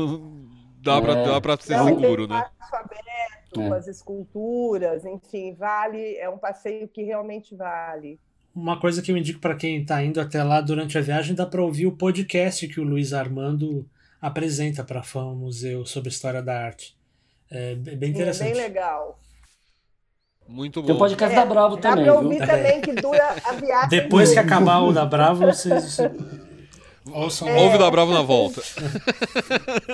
[0.80, 1.40] Dá para é.
[1.40, 2.44] dá ser Não, seguro, né?
[3.60, 3.68] É.
[3.76, 8.18] as esculturas, enfim, vale, é um passeio que realmente vale.
[8.54, 11.44] Uma coisa que eu indico para quem está indo até lá durante a viagem, dá
[11.44, 13.86] para ouvir o podcast que o Luiz Armando
[14.20, 16.96] apresenta para a FAM Museu sobre História da Arte.
[17.50, 18.50] É bem interessante.
[18.50, 19.18] É bem legal.
[20.48, 20.86] Muito bom.
[20.86, 22.04] Tem o podcast é, da Bravo também.
[22.04, 22.46] Dá pra ouvir viu?
[22.46, 23.88] também que dura a viagem.
[23.88, 25.98] Depois que acabar o da Bravo, vocês.
[27.12, 27.48] Ouçam.
[27.48, 27.56] É.
[27.62, 28.60] Ouve da Bravo na volta.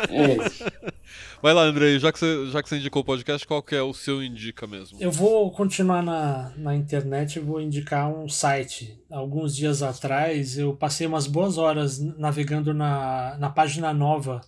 [0.09, 0.93] É.
[1.43, 3.82] Vai lá, Andrei, já que, você, já que você indicou o podcast, qual que é
[3.82, 4.97] o seu indica mesmo?
[5.01, 8.97] Eu vou continuar na, na internet e vou indicar um site.
[9.11, 14.40] Alguns dias atrás eu passei umas boas horas navegando na, na página nova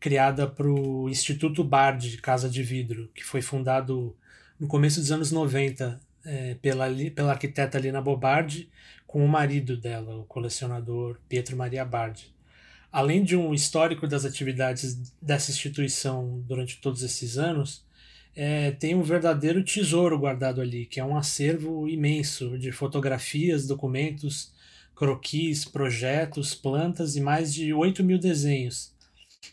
[0.00, 4.16] criada para o Instituto Bard Casa de Vidro, que foi fundado
[4.58, 8.70] no começo dos anos 90 é, pela, pela arquiteta Lina Bobardi
[9.06, 12.32] com o marido dela, o colecionador Pietro Maria Bardi.
[12.92, 17.84] Além de um histórico das atividades dessa instituição durante todos esses anos,
[18.34, 24.52] é, tem um verdadeiro tesouro guardado ali, que é um acervo imenso de fotografias, documentos,
[24.94, 28.92] croquis, projetos, plantas e mais de 8 mil desenhos,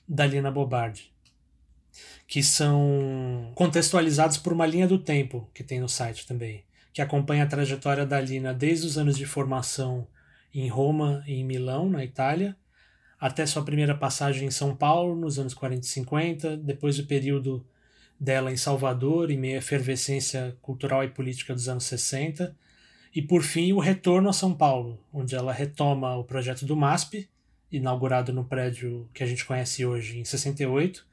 [0.07, 1.11] da Lina Bobardi,
[2.27, 7.43] que são contextualizados por uma linha do tempo que tem no site também, que acompanha
[7.43, 10.07] a trajetória da Lina desde os anos de formação
[10.53, 12.57] em Roma e em Milão, na Itália,
[13.19, 17.65] até sua primeira passagem em São Paulo, nos anos 40 e 50, depois o período
[18.19, 22.55] dela em Salvador, em meio à efervescência cultural e política dos anos 60,
[23.15, 27.27] e por fim o retorno a São Paulo, onde ela retoma o projeto do MASP,
[27.71, 31.05] inaugurado no prédio que a gente conhece hoje em 68,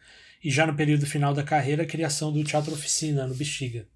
[0.42, 3.86] e já no período final da carreira, a criação do Teatro Oficina, no Bexiga.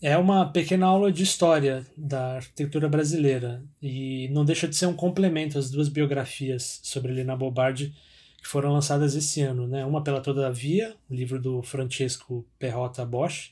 [0.00, 4.94] É uma pequena aula de história da arquitetura brasileira e não deixa de ser um
[4.94, 7.94] complemento às duas biografias sobre Lina Bobardi
[8.36, 9.84] que foram lançadas esse ano, né?
[9.84, 13.50] Uma pela Todavia, o livro do Francesco Perrota Bosch,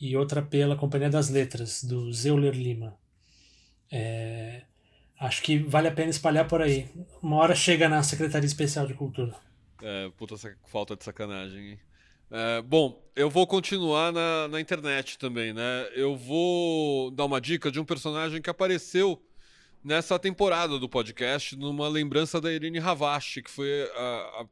[0.00, 2.96] e outra pela Companhia das Letras, do Zeuler Lima.
[3.92, 4.62] É,
[5.18, 6.88] Acho que vale a pena espalhar por aí.
[7.20, 9.34] Uma hora chega na Secretaria Especial de Cultura.
[9.82, 11.78] É, puta falta de sacanagem, hein?
[12.30, 15.88] É, bom, eu vou continuar na, na internet também, né?
[15.94, 19.22] Eu vou dar uma dica de um personagem que apareceu
[19.82, 24.44] nessa temporada do podcast, numa lembrança da Irene Ravache, que foi a,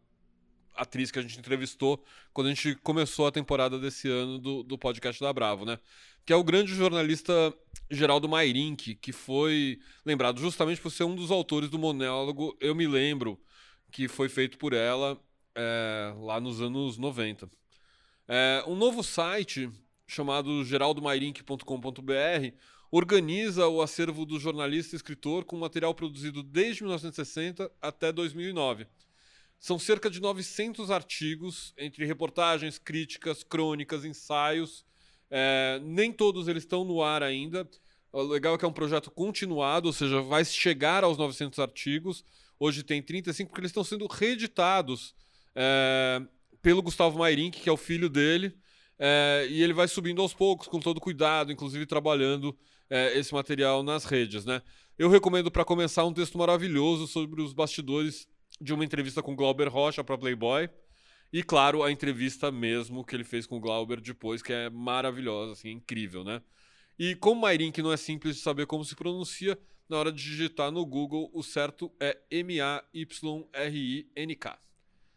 [0.74, 2.02] a atriz que a gente entrevistou
[2.32, 5.78] quando a gente começou a temporada desse ano do, do podcast da Bravo, né?
[6.24, 7.32] Que é o grande jornalista
[7.90, 12.86] Geraldo Mairink, que foi lembrado justamente por ser um dos autores do monólogo Eu Me
[12.86, 13.38] Lembro,
[13.92, 15.20] que foi feito por ela
[15.54, 17.50] é, lá nos anos 90.
[18.28, 19.70] É, um novo site
[20.06, 22.56] chamado geraldomairink.com.br
[22.90, 28.86] organiza o acervo do jornalista e escritor com material produzido desde 1960 até 2009.
[29.58, 34.84] São cerca de 900 artigos, entre reportagens, críticas, crônicas, ensaios
[35.30, 37.68] é, nem todos eles estão no ar ainda.
[38.12, 42.24] O legal é que é um projeto continuado, ou seja, vai chegar aos 900 artigos.
[42.58, 45.14] Hoje tem 35, porque eles estão sendo reeditados
[45.54, 46.22] é,
[46.66, 48.52] pelo Gustavo Mairink, que é o filho dele.
[48.98, 52.58] É, e ele vai subindo aos poucos, com todo cuidado, inclusive trabalhando
[52.90, 54.44] é, esse material nas redes.
[54.44, 54.60] Né?
[54.98, 58.26] Eu recomendo para começar um texto maravilhoso sobre os bastidores
[58.60, 60.68] de uma entrevista com Glauber Rocha para Playboy.
[61.32, 65.52] E claro, a entrevista mesmo que ele fez com o Glauber depois, que é maravilhosa,
[65.52, 66.42] assim, é incrível, né?
[66.98, 69.56] E como Mairink não é simples de saber como se pronuncia,
[69.88, 73.06] na hora de digitar no Google, o certo é M-A-Y-R-I-N-K.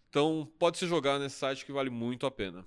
[0.10, 2.66] Então, pode se jogar nesse site que vale muito a pena.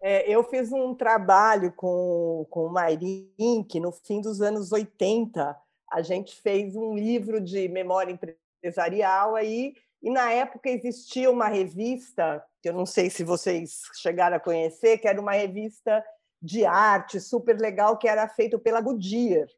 [0.00, 5.56] É, eu fiz um trabalho com, com o Mairin, que no fim dos anos 80
[5.90, 12.44] a gente fez um livro de memória empresarial aí, e na época existia uma revista,
[12.60, 16.04] que eu não sei se vocês chegaram a conhecer, que era uma revista
[16.42, 19.48] de arte super legal, que era feito pela Goodyear.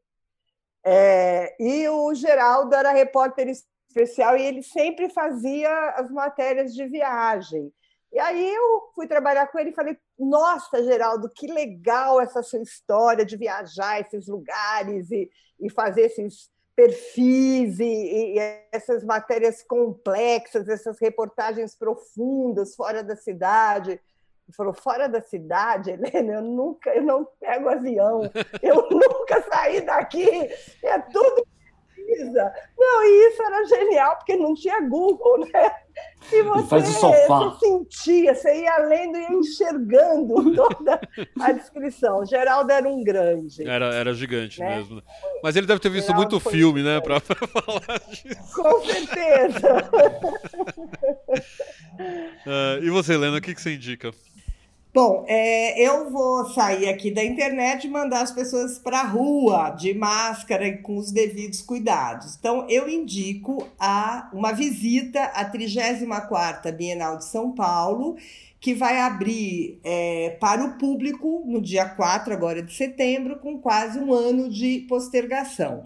[0.84, 3.48] É, e o Geraldo era repórter
[3.88, 7.72] especial e ele sempre fazia as matérias de viagem.
[8.12, 12.62] E aí eu fui trabalhar com ele e falei: Nossa, Geraldo, que legal essa sua
[12.62, 15.30] história de viajar esses lugares e,
[15.60, 18.38] e fazer esses perfis e, e,
[18.72, 23.90] essas matérias complexas, essas reportagens profundas fora da cidade.
[23.90, 28.22] Ele falou: Fora da cidade, Helena, eu nunca, eu não pego avião,
[28.62, 30.30] eu nunca saí daqui,
[30.82, 31.46] é tudo
[32.08, 32.52] pesquisa.
[32.78, 35.70] Não, e isso era genial, porque não tinha Google, né?
[36.32, 37.38] E você faz o sofá.
[37.38, 41.00] Você sentia, você ia lendo e ia enxergando toda
[41.40, 42.24] a descrição.
[42.24, 43.68] Geraldo era um grande.
[43.68, 44.76] Era, era gigante né?
[44.76, 45.02] mesmo.
[45.42, 47.00] Mas ele deve ter visto Geraldo muito filme, né?
[47.00, 48.54] Para falar disso.
[48.54, 49.90] Com certeza.
[52.46, 54.12] uh, e você, Helena, o que, que você indica?
[55.00, 59.70] Bom, é, eu vou sair aqui da internet e mandar as pessoas para a rua
[59.70, 62.34] de máscara e com os devidos cuidados.
[62.34, 68.16] Então, eu indico a, uma visita à 34ª Bienal de São Paulo,
[68.58, 74.00] que vai abrir é, para o público no dia 4 agora de setembro, com quase
[74.00, 75.84] um ano de postergação.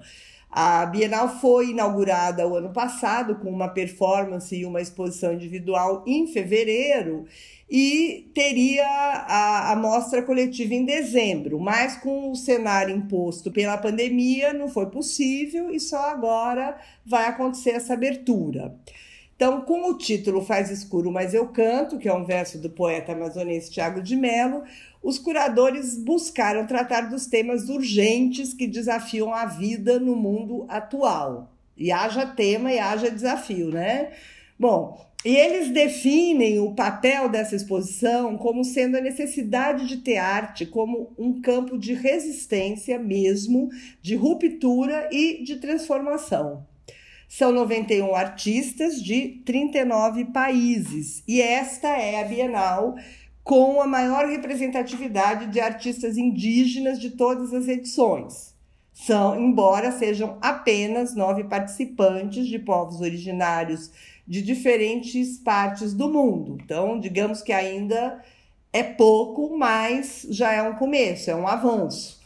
[0.55, 6.27] A Bienal foi inaugurada o ano passado com uma performance e uma exposição individual em
[6.27, 7.25] fevereiro
[7.71, 14.53] e teria a, a mostra coletiva em dezembro, mas com o cenário imposto pela pandemia
[14.53, 16.77] não foi possível e só agora
[17.07, 18.77] vai acontecer essa abertura.
[19.35, 23.13] Então, com o título Faz Escuro, mas eu canto, que é um verso do poeta
[23.13, 24.63] amazonense Tiago de Mello,
[25.03, 31.53] os curadores buscaram tratar dos temas urgentes que desafiam a vida no mundo atual.
[31.77, 34.13] E haja tema e haja desafio, né?
[34.59, 40.67] Bom, e eles definem o papel dessa exposição como sendo a necessidade de ter arte
[40.67, 46.67] como um campo de resistência mesmo, de ruptura e de transformação.
[47.29, 52.97] São 91 artistas de 39 países e esta é a Bienal
[53.45, 58.55] com a maior representatividade de artistas indígenas de todas as edições.
[58.93, 63.91] São, embora sejam apenas nove participantes de povos originários
[64.27, 66.59] de diferentes partes do mundo.
[66.63, 68.23] Então, digamos que ainda
[68.73, 72.23] é pouco, mas já é um começo, é um avanço.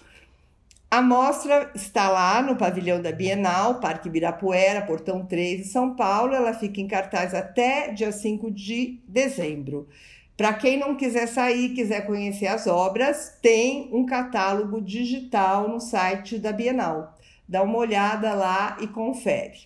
[0.88, 6.32] A mostra está lá no pavilhão da Bienal, Parque Ibirapuera, Portão 3, em São Paulo.
[6.32, 9.88] Ela fica em cartaz até dia 5 de dezembro.
[10.36, 16.38] Para quem não quiser sair, quiser conhecer as obras, tem um catálogo digital no site
[16.38, 17.14] da Bienal.
[17.48, 19.60] Dá uma olhada lá e confere.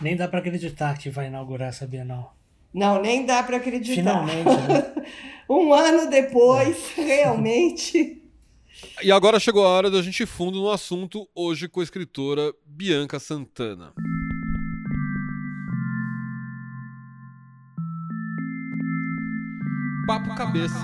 [0.00, 2.34] Nem dá para acreditar que vai inaugurar essa Bienal.
[2.74, 3.94] Não, nem dá para acreditar.
[3.94, 5.04] Finalmente, né?
[5.48, 7.02] um ano depois, é.
[7.02, 8.16] realmente.
[9.02, 12.50] E agora chegou a hora da gente ir fundo no assunto, hoje com a escritora
[12.64, 13.92] Bianca Santana.
[20.10, 20.74] Papo Cabeça.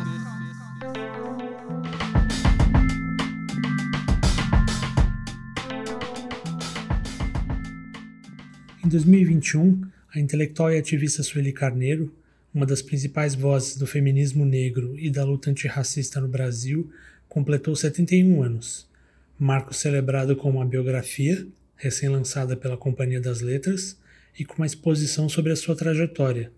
[8.84, 9.82] Em 2021,
[10.14, 12.14] a intelectual e ativista Sueli Carneiro,
[12.54, 16.88] uma das principais vozes do feminismo negro e da luta antirracista no Brasil,
[17.28, 18.88] completou 71 anos,
[19.36, 23.98] marco celebrado com uma biografia, recém-lançada pela Companhia das Letras,
[24.38, 26.52] e com uma exposição sobre a sua trajetória,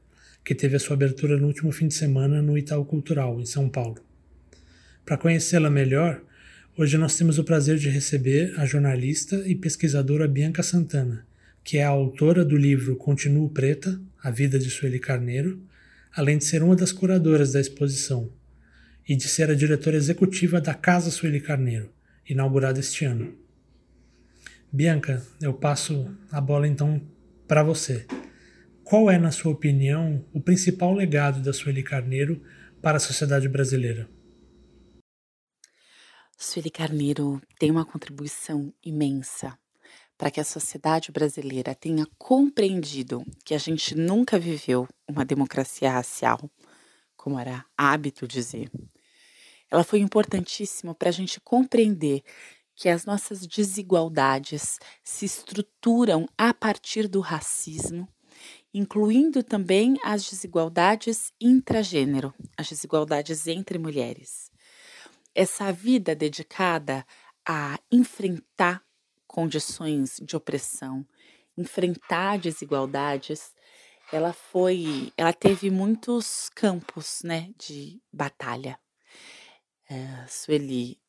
[0.48, 3.68] que teve a sua abertura no último fim de semana no Itaú Cultural, em São
[3.68, 4.02] Paulo.
[5.04, 6.22] Para conhecê-la melhor,
[6.74, 11.26] hoje nós temos o prazer de receber a jornalista e pesquisadora Bianca Santana,
[11.62, 15.62] que é a autora do livro Continuo Preta, A Vida de Sueli Carneiro,
[16.16, 18.32] além de ser uma das curadoras da exposição
[19.06, 21.90] e de ser a diretora executiva da Casa Sueli Carneiro,
[22.26, 23.34] inaugurada este ano.
[24.72, 27.02] Bianca, eu passo a bola então
[27.46, 28.06] para você.
[28.88, 32.42] Qual é, na sua opinião, o principal legado da Sueli Carneiro
[32.80, 34.08] para a sociedade brasileira?
[36.38, 39.58] Sueli Carneiro tem uma contribuição imensa
[40.16, 46.50] para que a sociedade brasileira tenha compreendido que a gente nunca viveu uma democracia racial,
[47.14, 48.70] como era hábito dizer.
[49.70, 52.22] Ela foi importantíssima para a gente compreender
[52.74, 58.08] que as nossas desigualdades se estruturam a partir do racismo,
[58.72, 64.50] incluindo também as desigualdades intragênero, as desigualdades entre mulheres.
[65.34, 67.06] essa vida dedicada
[67.46, 68.82] a enfrentar
[69.26, 71.06] condições de opressão,
[71.56, 73.54] enfrentar desigualdades,
[74.12, 78.78] ela foi, ela teve muitos campos, né, de batalha.
[79.88, 81.00] É, Sueli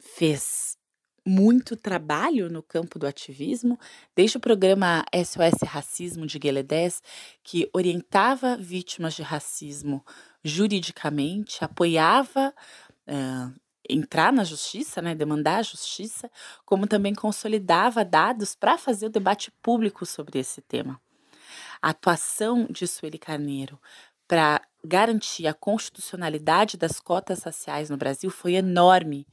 [0.00, 0.77] fez
[1.28, 3.78] muito trabalho no campo do ativismo,
[4.16, 7.02] desde o programa SOS Racismo de Gueledés,
[7.42, 10.04] que orientava vítimas de racismo
[10.42, 12.54] juridicamente, apoiava
[13.06, 16.30] uh, entrar na justiça, né, demandar a justiça,
[16.64, 21.00] como também consolidava dados para fazer o debate público sobre esse tema.
[21.80, 23.78] A atuação de Sueli Carneiro
[24.26, 29.26] para garantir a constitucionalidade das cotas raciais no Brasil foi enorme,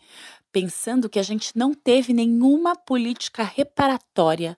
[0.52, 4.58] pensando que a gente não teve nenhuma política reparatória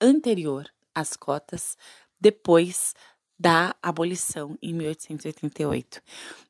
[0.00, 1.76] anterior às cotas
[2.20, 2.94] depois
[3.38, 6.00] da abolição em 1888.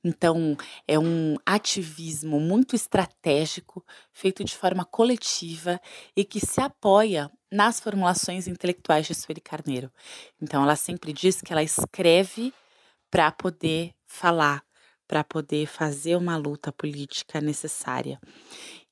[0.04, 0.56] Então,
[0.86, 5.80] é um ativismo muito estratégico, feito de forma coletiva
[6.16, 9.90] e que se apoia nas formulações intelectuais de Sueli Carneiro.
[10.40, 12.54] Então, ela sempre diz que ela escreve
[13.10, 14.62] para poder falar,
[15.06, 18.20] para poder fazer uma luta política necessária.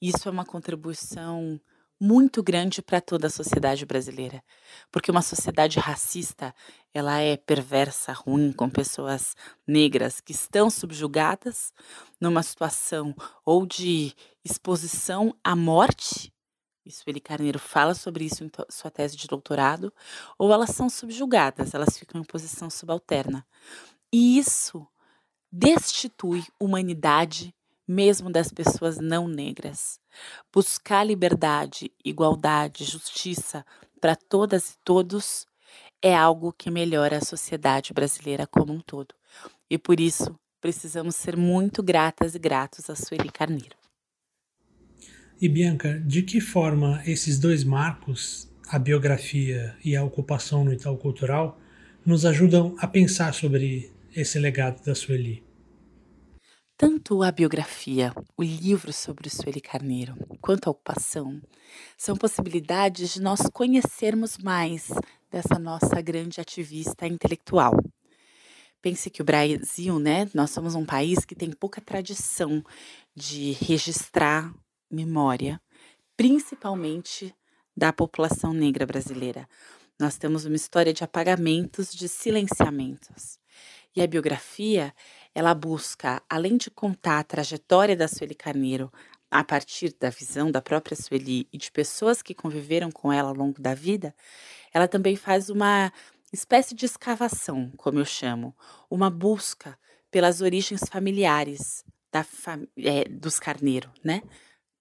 [0.00, 1.60] Isso é uma contribuição
[2.00, 4.42] muito grande para toda a sociedade brasileira,
[4.90, 6.54] porque uma sociedade racista,
[6.92, 9.34] ela é perversa, ruim com pessoas
[9.66, 11.72] negras que estão subjugadas
[12.20, 14.12] numa situação ou de
[14.44, 16.32] exposição à morte,
[16.84, 19.92] isso ele Carneiro fala sobre isso em sua tese de doutorado,
[20.38, 23.46] ou elas são subjugadas, elas ficam em posição subalterna.
[24.14, 24.86] E isso
[25.50, 27.52] destitui humanidade
[27.84, 29.98] mesmo das pessoas não negras.
[30.52, 33.66] Buscar liberdade, igualdade, justiça
[34.00, 35.46] para todas e todos
[36.00, 39.16] é algo que melhora a sociedade brasileira como um todo.
[39.68, 43.76] E por isso precisamos ser muito gratas e gratos a Sueli Carneiro.
[45.40, 50.96] E Bianca, de que forma esses dois marcos, a biografia e a ocupação no Itaú
[50.98, 51.58] Cultural,
[52.06, 55.42] nos ajudam a pensar sobre esse legado da Sueli?
[56.76, 61.40] Tanto a biografia, o livro sobre Sueli Carneiro, quanto a ocupação,
[61.96, 64.88] são possibilidades de nós conhecermos mais
[65.30, 67.72] dessa nossa grande ativista intelectual.
[68.82, 72.62] Pense que o Brasil, né, nós somos um país que tem pouca tradição
[73.14, 74.52] de registrar
[74.90, 75.60] memória,
[76.16, 77.34] principalmente
[77.76, 79.48] da população negra brasileira.
[79.98, 83.38] Nós temos uma história de apagamentos, de silenciamentos.
[83.96, 84.92] E a biografia
[85.34, 88.92] ela busca, além de contar a trajetória da Sueli Carneiro
[89.30, 93.34] a partir da visão da própria Sueli e de pessoas que conviveram com ela ao
[93.34, 94.14] longo da vida,
[94.72, 95.92] ela também faz uma
[96.32, 98.54] espécie de escavação, como eu chamo,
[98.90, 99.78] uma busca
[100.10, 102.24] pelas origens familiares da,
[102.76, 104.22] é, dos Carneiro, né?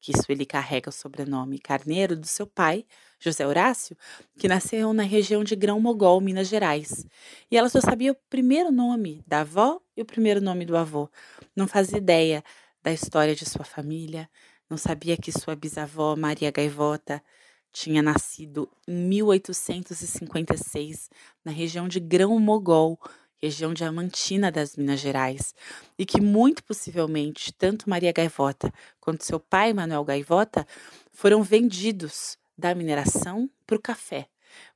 [0.04, 2.86] Que isso ele carrega o sobrenome Carneiro do seu pai,
[3.18, 3.96] José Horácio,
[4.38, 7.08] que nasceu na região de Grão-Mogol, Minas Gerais.
[7.50, 11.10] E ela só sabia o primeiro nome da avó e o primeiro nome do avô.
[11.56, 12.44] Não fazia ideia
[12.84, 14.30] da história de sua família,
[14.70, 17.24] não sabia que sua bisavó, Maria Gaivota,
[17.72, 21.10] tinha nascido em 1856
[21.46, 23.00] na região de Grão-Mogol,
[23.44, 25.54] região diamantina das Minas Gerais,
[26.00, 30.66] e que muito possivelmente tanto Maria Gaivota quanto seu pai Manuel Gaivota
[31.12, 34.28] foram vendidos da mineração para o café,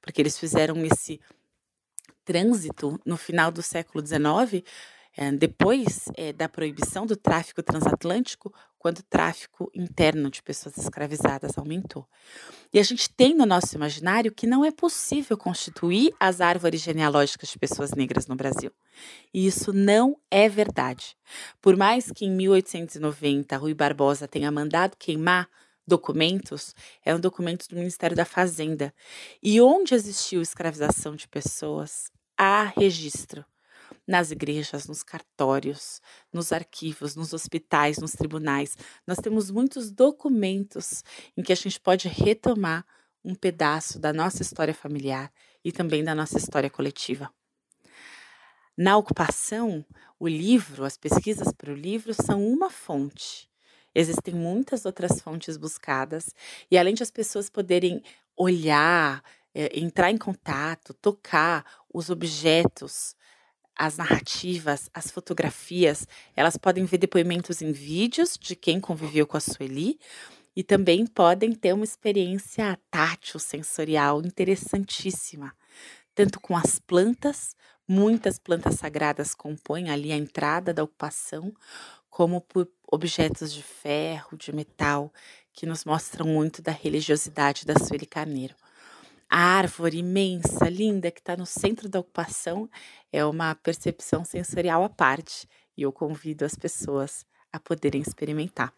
[0.01, 1.21] porque eles fizeram esse
[2.25, 4.65] trânsito no final do século XIX
[5.37, 12.07] depois é, da proibição do tráfico transatlântico, quando o tráfico interno de pessoas escravizadas aumentou.
[12.71, 17.49] E a gente tem no nosso imaginário que não é possível constituir as árvores genealógicas
[17.49, 18.71] de pessoas negras no Brasil.
[19.33, 21.17] E isso não é verdade.
[21.59, 25.49] Por mais que em 1890 Rui Barbosa tenha mandado queimar
[25.85, 28.93] documentos, eram documentos do Ministério da Fazenda.
[29.41, 33.43] E onde existiu escravização de pessoas, há registro
[34.07, 36.01] nas igrejas, nos cartórios,
[36.31, 38.77] nos arquivos, nos hospitais, nos tribunais.
[39.05, 41.03] Nós temos muitos documentos
[41.35, 42.85] em que a gente pode retomar
[43.23, 45.31] um pedaço da nossa história familiar
[45.63, 47.29] e também da nossa história coletiva.
[48.77, 49.83] Na ocupação,
[50.19, 53.49] o livro, as pesquisas para o livro são uma fonte.
[53.93, 56.33] Existem muitas outras fontes buscadas,
[56.69, 58.03] e além de as pessoas poderem
[58.37, 63.15] olhar, é, entrar em contato, tocar os objetos
[63.77, 69.39] as narrativas, as fotografias, elas podem ver depoimentos em vídeos de quem conviveu com a
[69.39, 69.99] Sueli
[70.55, 75.53] e também podem ter uma experiência tátil, sensorial interessantíssima,
[76.15, 77.55] tanto com as plantas,
[77.87, 81.53] muitas plantas sagradas compõem ali a entrada da ocupação,
[82.09, 85.13] como por objetos de ferro, de metal,
[85.53, 88.55] que nos mostram muito da religiosidade da Sueli Carneiro.
[89.29, 92.69] A árvore imensa, linda, que está no centro da ocupação,
[93.11, 95.47] é uma percepção sensorial à parte
[95.77, 98.73] e eu convido as pessoas a poderem experimentar.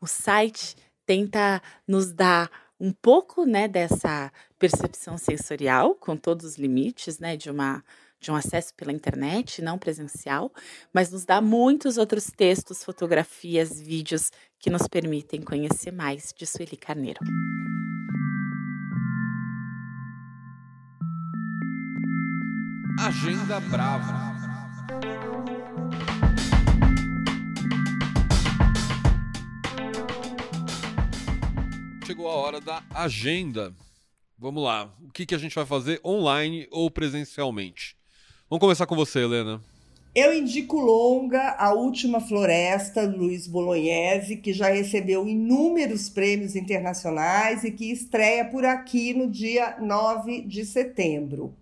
[0.00, 0.76] O site
[1.06, 7.50] tenta nos dar um pouco né, dessa percepção sensorial, com todos os limites né, de,
[7.50, 7.84] uma,
[8.18, 10.50] de um acesso pela internet, não presencial,
[10.92, 16.76] mas nos dá muitos outros textos, fotografias, vídeos que nos permitem conhecer mais de Sueli
[16.76, 17.20] Carneiro.
[23.22, 24.34] Agenda Brava.
[32.06, 33.74] Chegou a hora da agenda.
[34.38, 34.90] Vamos lá.
[35.06, 37.94] O que, que a gente vai fazer online ou presencialmente?
[38.48, 39.60] Vamos começar com você, Helena.
[40.14, 47.70] Eu indico longa A Última Floresta, Luiz Bolognese, que já recebeu inúmeros prêmios internacionais e
[47.70, 51.54] que estreia por aqui no dia 9 de setembro.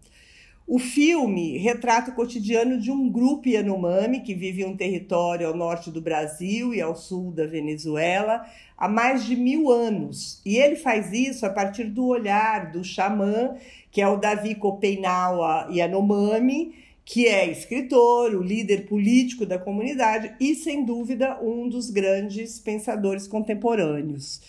[0.70, 5.56] O filme retrata o cotidiano de um grupo Yanomami que vive em um território ao
[5.56, 8.44] norte do Brasil e ao sul da Venezuela
[8.76, 10.42] há mais de mil anos.
[10.44, 13.56] E ele faz isso a partir do olhar do xamã,
[13.90, 20.54] que é o Davi Copeinaua Yanomami, que é escritor, o líder político da comunidade e,
[20.54, 24.42] sem dúvida, um dos grandes pensadores contemporâneos.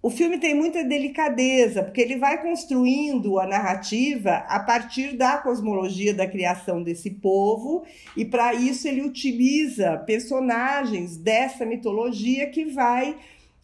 [0.00, 6.14] O filme tem muita delicadeza, porque ele vai construindo a narrativa a partir da cosmologia
[6.14, 7.84] da criação desse povo,
[8.16, 13.16] e para isso ele utiliza personagens dessa mitologia que vai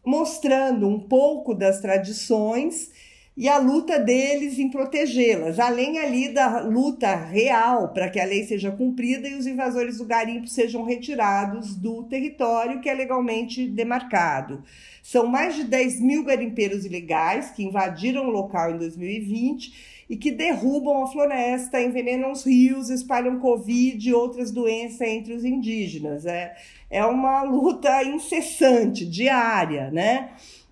[0.05, 2.91] mostrando um pouco das tradições
[3.37, 8.45] e a luta deles em protegê-las, além ali da luta real para que a lei
[8.45, 14.63] seja cumprida e os invasores do garimpo sejam retirados do território que é legalmente demarcado.
[15.03, 20.31] São mais de 10 mil garimpeiros ilegais que invadiram o local em 2020 e que
[20.31, 26.25] derrubam a floresta, envenenam os rios, espalham Covid e outras doenças entre os indígenas.
[26.25, 26.55] É,
[26.89, 30.31] é uma luta incessante, diária, né?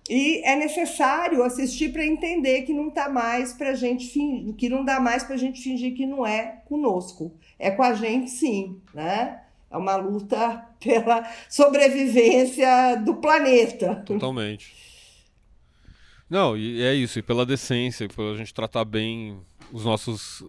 [0.09, 4.83] E é necessário assistir para entender que não tá mais para gente fingir, que não
[4.83, 7.33] dá mais para a gente fingir que não é conosco.
[7.57, 9.41] É com a gente, sim, né?
[9.71, 14.03] É uma luta pela sobrevivência do planeta.
[14.05, 14.75] Totalmente.
[16.29, 19.39] Não, e é isso, e pela decência, pela gente tratar bem
[19.71, 20.43] os nossos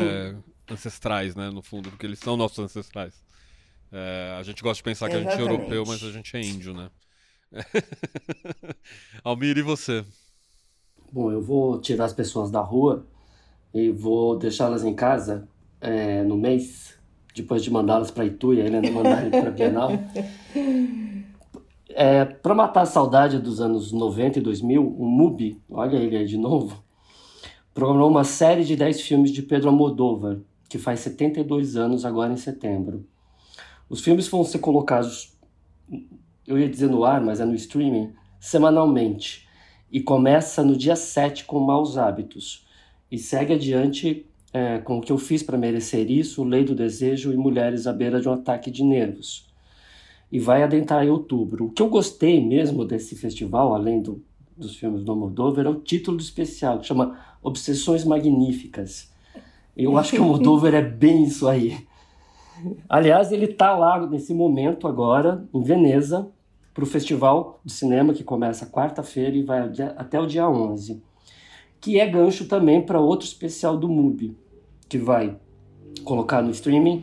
[0.00, 0.34] é,
[0.72, 3.22] ancestrais, né, no fundo, porque eles são nossos ancestrais.
[3.92, 5.36] É, a gente gosta de pensar Exatamente.
[5.36, 6.90] que a gente é europeu, mas a gente é índio, né?
[9.24, 10.04] Almir, e você?
[11.12, 13.06] Bom, eu vou tirar as pessoas da rua
[13.72, 15.48] e vou deixá-las em casa
[15.80, 16.98] é, no mês,
[17.34, 19.90] depois de mandá-las para Itu e ainda mandar para Bienal.
[22.00, 26.26] É, para matar a saudade dos anos 90 e 2000, o MUBI, olha ele aí
[26.26, 26.80] de novo,
[27.74, 30.38] programou uma série de 10 filmes de Pedro Almodóvar,
[30.68, 33.04] que faz 72 anos agora em setembro.
[33.88, 35.36] Os filmes vão ser colocados
[36.48, 39.46] eu ia dizer no ar, mas é no streaming, semanalmente.
[39.92, 42.66] E começa no dia 7 com Maus Hábitos.
[43.10, 47.32] E segue adiante é, com o que eu fiz para merecer isso, Lei do Desejo
[47.32, 49.46] e Mulheres à Beira de um Ataque de Nervos.
[50.32, 51.66] E vai adentrar em outubro.
[51.66, 54.22] O que eu gostei mesmo desse festival, além do,
[54.56, 59.12] dos filmes do Almodóvar, é o título do especial, que chama Obsessões Magníficas.
[59.76, 61.86] Eu acho que o Almodóvar é bem isso aí.
[62.88, 66.26] Aliás, ele está lá nesse momento agora, em Veneza,
[66.78, 71.02] para o Festival de Cinema, que começa quarta-feira e vai até o dia 11.
[71.80, 74.36] Que é gancho também para outro especial do MUBI,
[74.88, 75.36] que vai
[76.04, 77.02] colocar no streaming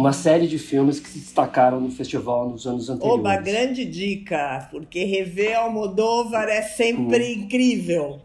[0.00, 3.20] uma série de filmes que se destacaram no festival nos anos anteriores.
[3.20, 7.42] Oba, grande dica, porque rever Almodóvar é sempre hum.
[7.42, 8.20] incrível.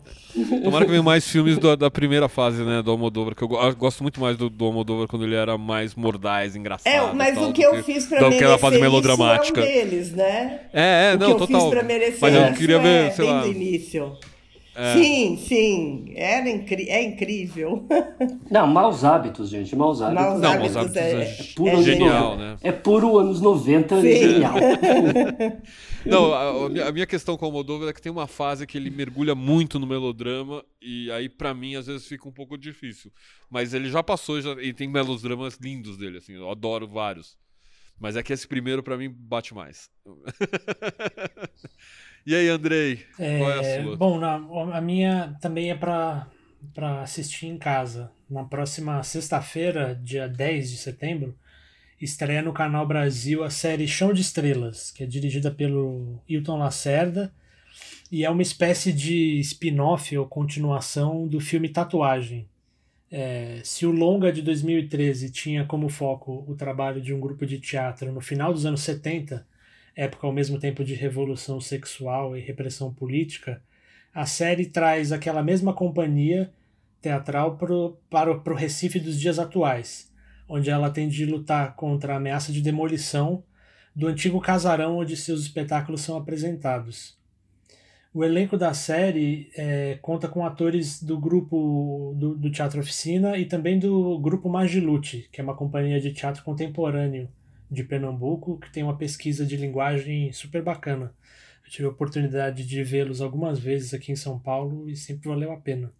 [0.64, 4.04] Tomara que venham mais filmes do, da primeira fase, né, do Almodóvar, que eu gosto
[4.04, 6.92] muito mais do, do Almodóvar quando ele era mais mordaz, engraçado.
[6.94, 9.62] É, mas tal, o que eu fiz pra merecer aquela fase melodramática.
[9.62, 10.60] isso é um deles, né?
[10.74, 11.62] É, é, o não, que eu total.
[11.62, 13.48] Fiz pra merecer mas eu queria ver, é, sei lá.
[13.48, 14.18] início.
[14.76, 14.94] É.
[14.94, 17.88] Sim, sim, Era incri é incrível.
[18.52, 20.26] Não, maus hábitos, gente, maus hábitos.
[20.26, 22.58] Maus não, hábitos, maus hábitos é, é, é puro genial, né?
[22.62, 24.14] É puro anos 90 sim.
[24.14, 24.56] genial.
[26.06, 28.90] não, a, a, minha questão com o Moldova é que tem uma fase que ele
[28.90, 33.12] mergulha muito no melodrama e aí para mim às vezes fica um pouco difícil.
[33.50, 37.38] Mas ele já passou já, e tem melodramas lindos dele, assim, eu adoro vários.
[37.98, 39.90] Mas é que esse primeiro para mim bate mais.
[42.26, 43.98] E aí, Andrei, é, qual é a sua?
[43.98, 44.36] Bom, na,
[44.76, 46.28] a minha também é para
[47.02, 48.12] assistir em casa.
[48.28, 51.38] Na próxima sexta-feira, dia 10 de setembro,
[52.02, 57.32] estreia no Canal Brasil a série Chão de Estrelas, que é dirigida pelo Hilton Lacerda
[58.12, 62.48] e é uma espécie de spin-off ou continuação do filme Tatuagem.
[63.12, 67.60] É, se o longa de 2013 tinha como foco o trabalho de um grupo de
[67.60, 69.46] teatro no final dos anos 70,
[69.96, 73.62] época ao mesmo tempo de revolução sexual e repressão política,
[74.14, 76.52] a série traz aquela mesma companhia
[77.02, 80.12] teatral pro, para, para o Recife dos dias atuais,
[80.48, 83.44] onde ela tem de lutar contra a ameaça de demolição
[83.96, 87.18] do antigo casarão onde seus espetáculos são apresentados.
[88.14, 93.46] O elenco da série é, conta com atores do grupo do, do, Teatro Oficina e
[93.46, 97.30] também do grupo Magilute, que é uma companhia de teatro contemporâneo
[97.70, 101.14] de Pernambuco, que tem uma pesquisa de linguagem super bacana.
[101.64, 105.52] Eu tive a oportunidade de vê-los algumas vezes aqui em São Paulo e sempre valeu
[105.52, 105.92] a pena.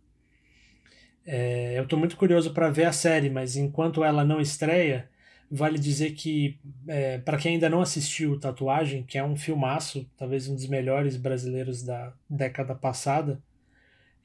[1.26, 5.10] É, eu estou muito curioso para ver a série, mas enquanto ela não estreia,
[5.50, 10.48] vale dizer que, é, para quem ainda não assistiu Tatuagem, que é um filmaço, talvez
[10.48, 13.42] um dos melhores brasileiros da década passada,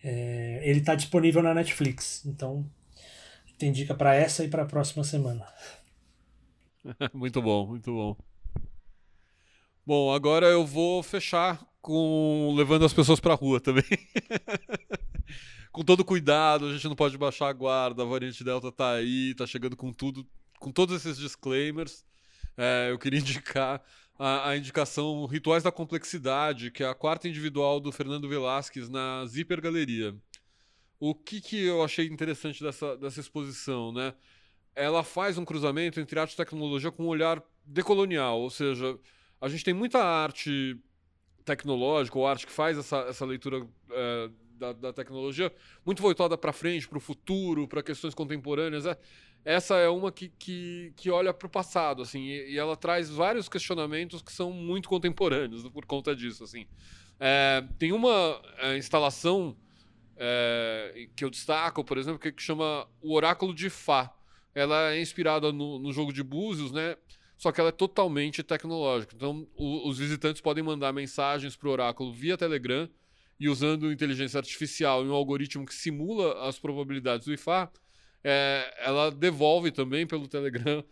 [0.02, 2.24] é, ele está disponível na Netflix.
[2.26, 2.66] Então,
[3.58, 5.46] tem dica para essa e para a próxima semana.
[7.12, 8.16] muito bom, muito bom.
[9.86, 13.84] Bom, agora eu vou fechar com levando as pessoas para a rua também.
[15.72, 19.34] com todo cuidado, a gente não pode baixar a guarda, a variante Delta tá aí,
[19.34, 20.26] tá chegando com tudo,
[20.58, 22.04] com todos esses disclaimers.
[22.56, 23.82] É, eu queria indicar
[24.18, 29.24] a, a, indicação Rituais da Complexidade, que é a quarta individual do Fernando Velasquez na
[29.26, 30.14] Zipper Galeria.
[30.98, 34.14] O que, que eu achei interessante dessa, dessa exposição, né?
[34.74, 38.98] Ela faz um cruzamento entre arte e tecnologia com um olhar decolonial, ou seja,
[39.40, 40.78] a gente tem muita arte
[41.44, 45.52] tecnológica, ou arte que faz essa, essa leitura é, da, da tecnologia,
[45.84, 48.86] muito voltada para frente, para o futuro, para questões contemporâneas.
[48.86, 48.96] É,
[49.44, 53.08] essa é uma que, que, que olha para o passado, assim, e, e, ela traz
[53.08, 56.66] vários questionamentos que são muito contemporâneos por conta disso, assim.
[57.18, 59.56] É, tem uma é, instalação
[60.16, 64.14] é, que eu destaco, por exemplo, que, que chama o Oráculo de Fá.
[64.54, 66.96] Ela é inspirada no, no jogo de búzios, né?
[67.36, 69.14] Só que ela é totalmente tecnológica.
[69.16, 72.88] Então, o, os visitantes podem mandar mensagens para o oráculo via Telegram
[73.38, 77.72] e usando inteligência artificial e um algoritmo que simula as probabilidades do IFA,
[78.22, 80.84] é, ela devolve também pelo Telegram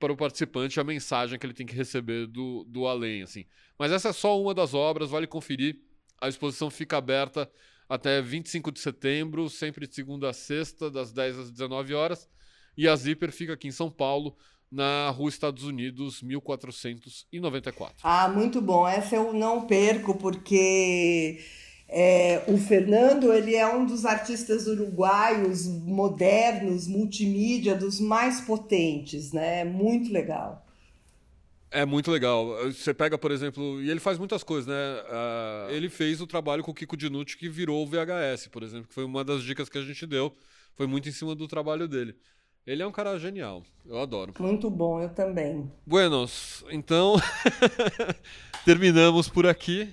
[0.00, 3.22] para o participante a mensagem que ele tem que receber do, do além.
[3.22, 3.44] assim.
[3.78, 5.78] Mas essa é só uma das obras, vale conferir.
[6.20, 7.48] A exposição fica aberta
[7.88, 12.28] até 25 de setembro, sempre de segunda a sexta, das 10 às 19 horas.
[12.76, 14.36] E a Zipper fica aqui em São Paulo,
[14.70, 17.96] na Rua Estados Unidos, 1494.
[18.02, 18.88] Ah, muito bom.
[18.88, 21.40] Essa eu não perco, porque
[21.88, 29.62] é, o Fernando ele é um dos artistas uruguaios modernos, multimídia, dos mais potentes, né?
[29.62, 30.66] Muito legal.
[31.70, 32.46] É muito legal.
[32.70, 34.74] Você pega, por exemplo, e ele faz muitas coisas, né?
[34.74, 38.88] Uh, ele fez o trabalho com o Kiko Dinucci que virou o VHS, por exemplo,
[38.88, 40.34] que foi uma das dicas que a gente deu.
[40.74, 42.14] Foi muito em cima do trabalho dele.
[42.64, 43.64] Ele é um cara genial.
[43.84, 44.32] Eu adoro.
[44.38, 45.68] Muito bom, eu também.
[45.84, 47.16] Buenos, então
[48.64, 49.92] terminamos por aqui.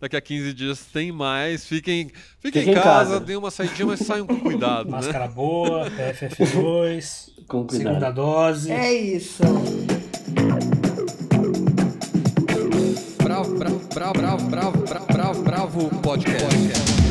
[0.00, 1.64] Daqui a 15 dias tem mais.
[1.64, 3.38] Fiquem, fiquem em casa, casa.
[3.38, 4.86] uma saidinha, mas saiam com cuidado.
[4.86, 4.90] Né?
[4.90, 5.32] Máscara né?
[5.32, 7.92] boa, PFF2, com cuidado.
[7.94, 8.72] segunda dose.
[8.72, 9.44] É isso.
[13.22, 17.01] Bravo, bravo, bravo, bravo, bravo, bravo, bravo, bravo podcast.